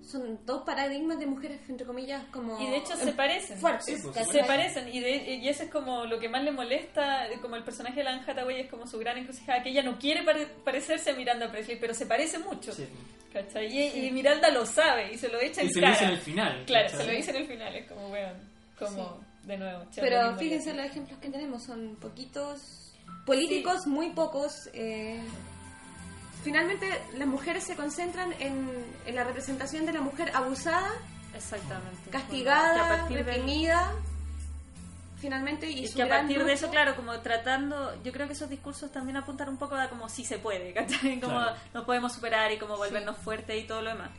[0.06, 2.60] son dos paradigmas de mujeres, entre comillas, como...
[2.60, 3.58] Y de hecho se em, parecen.
[3.58, 3.84] Fuertes.
[4.02, 7.26] Sí, pues, se parecen y, de- y eso es como lo que más le molesta,
[7.42, 9.98] como el personaje de la Anne Hathaway es como su gran encrucijada, que ella no
[9.98, 12.72] quiere pare- parecerse a Miranda Presley, pero se parece mucho.
[12.72, 12.86] Sí.
[13.32, 13.66] ¿cachai?
[13.66, 16.10] Y, y Miranda lo sabe y se lo echa Y en se lo dice en
[16.10, 16.64] el final.
[16.66, 17.00] Claro, ¿cachai?
[17.00, 18.36] se lo dice en el final, es como, weón,
[18.78, 19.84] como, de nuevo.
[19.96, 22.92] Pero fíjense los ejemplos que tenemos, son poquitos
[23.26, 24.68] políticos, muy pocos.
[24.72, 25.20] eh,
[26.44, 26.86] finalmente,
[27.16, 28.70] las mujeres se concentran en,
[29.06, 30.90] en la representación de la mujer abusada,
[31.34, 32.10] Exactamente.
[32.10, 33.92] Castigada, de- reprimida.
[35.20, 38.34] Finalmente, y, Y su que a partir de eso, claro, como tratando, yo creo que
[38.34, 41.18] esos discursos también apuntan un poco a como si se puede, ¿cachai?
[41.18, 41.56] Como Claro.
[41.72, 44.10] nos podemos superar y como volvernos fuertes y todo lo demás.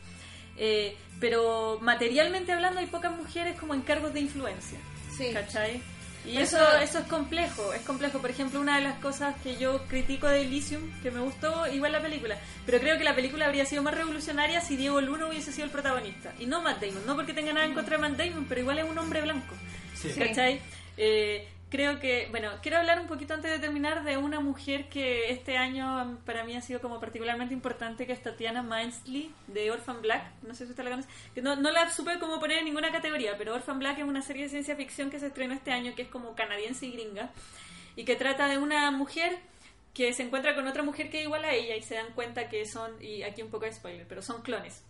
[0.58, 4.78] Eh, pero materialmente hablando hay pocas mujeres como en cargos de influencia,
[5.16, 5.30] Sí.
[5.32, 5.80] ¿cachai?
[6.26, 8.18] Y eso, eso- es complejo, es complejo.
[8.20, 11.92] Por ejemplo, una de las cosas que yo critico de Elysium, que me gustó igual
[11.92, 15.52] la película, pero creo que la película habría sido más revolucionaria si Diego Luna hubiese
[15.52, 16.32] sido el protagonista.
[16.38, 18.78] Y no Matt Damon, no porque tenga nada en contra de Matt Damon, pero igual
[18.78, 19.54] es un hombre blanco.
[19.94, 20.10] Sí.
[20.18, 20.60] ¿Cachai?
[20.96, 25.30] Eh, creo que, bueno, quiero hablar un poquito antes de terminar de una mujer que
[25.30, 29.70] este año um, para mí ha sido como particularmente importante, que es Tatiana Maslany de
[29.70, 30.24] Orphan Black.
[30.42, 31.08] No sé si usted la conoce.
[31.42, 34.44] No, no la supe como poner en ninguna categoría, pero Orphan Black es una serie
[34.44, 37.30] de ciencia ficción que se estrenó este año, que es como canadiense y gringa,
[37.96, 39.38] y que trata de una mujer
[39.92, 42.48] que se encuentra con otra mujer que es igual a ella y se dan cuenta
[42.48, 44.84] que son, y aquí un poco de spoiler, pero son clones.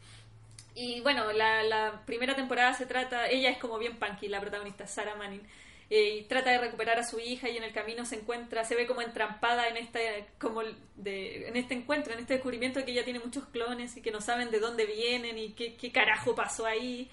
[0.74, 4.86] Y bueno, la, la primera temporada se trata, ella es como bien punky, la protagonista,
[4.86, 5.42] Sarah Manning,
[5.90, 8.74] eh, y trata de recuperar a su hija y en el camino se encuentra, se
[8.74, 10.62] ve como entrampada en este, como
[10.96, 14.10] de, en este encuentro, en este descubrimiento de que ella tiene muchos clones y que
[14.10, 17.08] no saben de dónde vienen y qué, qué carajo pasó ahí.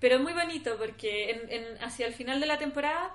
[0.00, 3.14] Pero es muy bonito porque en, en- hacia el final de la temporada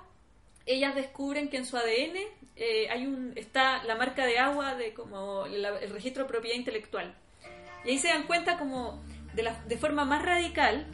[0.66, 2.16] ellas descubren que en su ADN
[2.56, 6.56] eh, hay un está la marca de agua de como la- el registro de propiedad
[6.56, 7.14] intelectual.
[7.84, 9.02] Y ahí se dan cuenta como
[9.34, 10.86] de, la, de forma más radical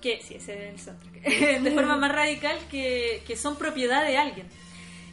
[0.00, 1.22] que, sí, ese es el soundtrack,
[1.62, 4.46] de forma más radical que, que son propiedad de alguien.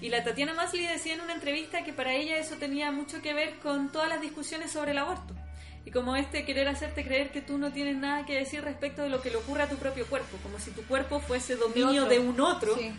[0.02, 3.34] Y la Tatiana Masley decía en una entrevista que para ella eso tenía mucho que
[3.34, 5.34] ver con todas las discusiones sobre el aborto.
[5.86, 9.10] Y como este querer hacerte creer que tú no tienes nada que decir respecto de
[9.10, 12.10] lo que le ocurre a tu propio cuerpo, como si tu cuerpo fuese dominio otro.
[12.10, 12.92] de un otro, Sí.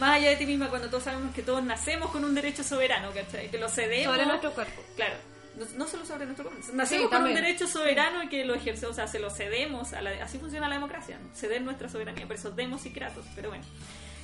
[0.00, 3.12] más allá de ti misma cuando todos sabemos que todos nacemos con un derecho soberano,
[3.12, 3.50] ¿cachai?
[3.50, 4.14] Que lo cedemos.
[4.14, 4.82] Sobre nuestro cuerpo.
[4.96, 5.14] Claro,
[5.56, 8.54] no, no solo sobre nuestro cuerpo, nacemos Sí, con un derecho soberano y que lo
[8.54, 11.34] ejercemos, o sea, se lo cedemos, a la- así funciona la democracia, ¿no?
[11.34, 13.64] ceder nuestra soberanía, por eso demos y kratos, pero bueno.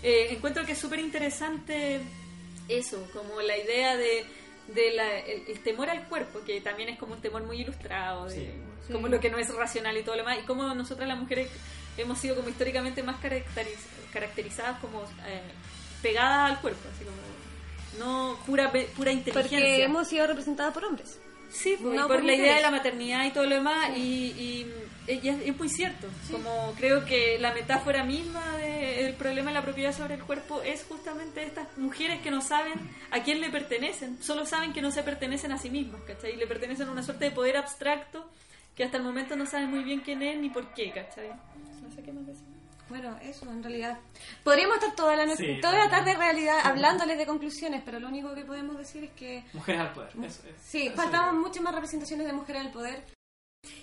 [0.02, 2.00] Eh, encuentro que es súper interesante
[2.68, 4.24] eso, como la idea de,
[4.68, 8.26] de la- el, el temor al cuerpo, que también es como un temor muy ilustrado,
[8.26, 8.50] de, Sí.
[8.86, 8.92] Sí.
[8.92, 11.50] como lo que no es racional y todo lo demás, y como nosotras las mujeres
[11.96, 13.76] hemos sido como históricamente más caracteriz-
[14.12, 15.42] caracterizadas como eh,
[16.00, 17.16] pegadas al cuerpo, así como
[17.98, 19.32] no pura, pura inteligencia.
[19.58, 21.18] Porque hemos sido representadas por hombres.
[21.50, 24.00] Sí, pues, No por por la idea de la maternidad y todo lo demás, y,
[24.36, 24.72] y-
[25.10, 26.06] y es, es muy cierto.
[26.30, 30.84] Como creo que la metáfora misma del problema de la propiedad sobre el cuerpo es
[30.86, 32.74] justamente estas mujeres que no saben
[33.10, 36.34] a quién le pertenecen, solo saben que no se pertenecen a sí mismas, ¿cachai?
[36.34, 38.28] Y le pertenecen a una suerte de poder abstracto
[38.76, 41.28] que hasta el momento no saben muy bien quién es ni por qué, ¿cachai?
[41.28, 42.44] No sé qué más decir.
[42.88, 43.98] Bueno, eso en realidad.
[44.42, 48.00] Podríamos estar toda la noche, Sí, toda la tarde en realidad hablándoles de conclusiones, pero
[48.00, 50.10] lo único que podemos decir es que Mujeres al poder.
[50.24, 50.54] Eso es.
[50.62, 51.40] sí, Eso faltaban es.
[51.40, 53.04] muchas más representaciones de mujeres el poder.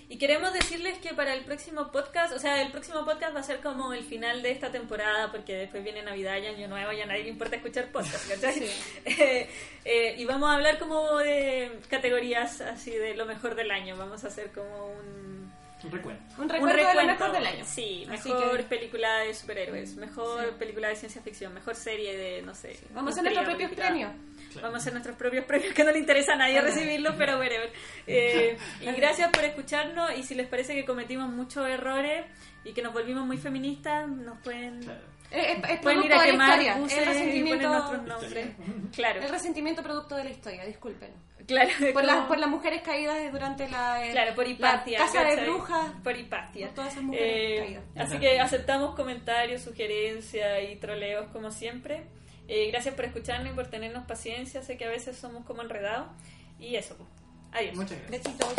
[0.08, 3.42] Y queremos decirles que para el próximo podcast, o sea, el próximo podcast va a
[3.44, 7.00] ser como el final de esta temporada, porque después viene Navidad y Año Nuevo y
[7.02, 8.68] a nadie le importa escuchar podcast, ¿cachai?
[9.04, 9.48] Eh,
[9.84, 13.96] eh, y vamos a hablar como de categorías así de lo mejor del año.
[13.96, 15.45] Vamos a hacer como un,
[15.84, 16.22] Un recuento.
[16.38, 17.12] Un un recuerdo de lo recuento.
[17.24, 17.64] mejor del año.
[17.66, 20.54] Sí, Así mejor que- película de superhéroes, mejor Sí.
[20.58, 22.76] película de ciencia ficción, mejor serie de, no sé.
[22.94, 24.10] Vamos a hacer nuestros propios premios.
[24.52, 24.68] Claro.
[24.68, 27.70] Vamos a hacer nuestros propios premios que no le interesa a nadie recibirlos, pero whatever.
[28.06, 32.24] Eh, y gracias por escucharnos y si les parece que cometimos muchos errores
[32.64, 35.00] y que nos volvimos muy feministas, nos pueden, Claro.
[35.30, 36.76] Es, es- es pueden ir a quemar historia.
[36.76, 38.46] buses El y poner resentimiento, nuestros nombres.
[38.94, 41.10] Claro, el resentimiento producto de la historia, disculpen.
[41.46, 41.70] Claro.
[41.78, 44.98] Por, como- las, por las mujeres caídas durante la, eh, Claro, por la hipatia.
[44.98, 45.92] casa de brujas.
[46.04, 46.66] Por hipatia.
[46.66, 47.84] Por todas esas mujeres Eh, caídas.
[48.08, 52.04] así que aceptamos comentarios, sugerencias y troleos como siempre.
[52.48, 54.62] Eh, gracias por escucharnos y por tenernos paciencia.
[54.62, 56.08] Sé que a veces somos como enredados.
[56.60, 57.08] Y eso, pues.
[57.52, 57.74] Adiós.
[57.74, 58.10] Muchas gracias.
[58.24, 58.54] Besitos.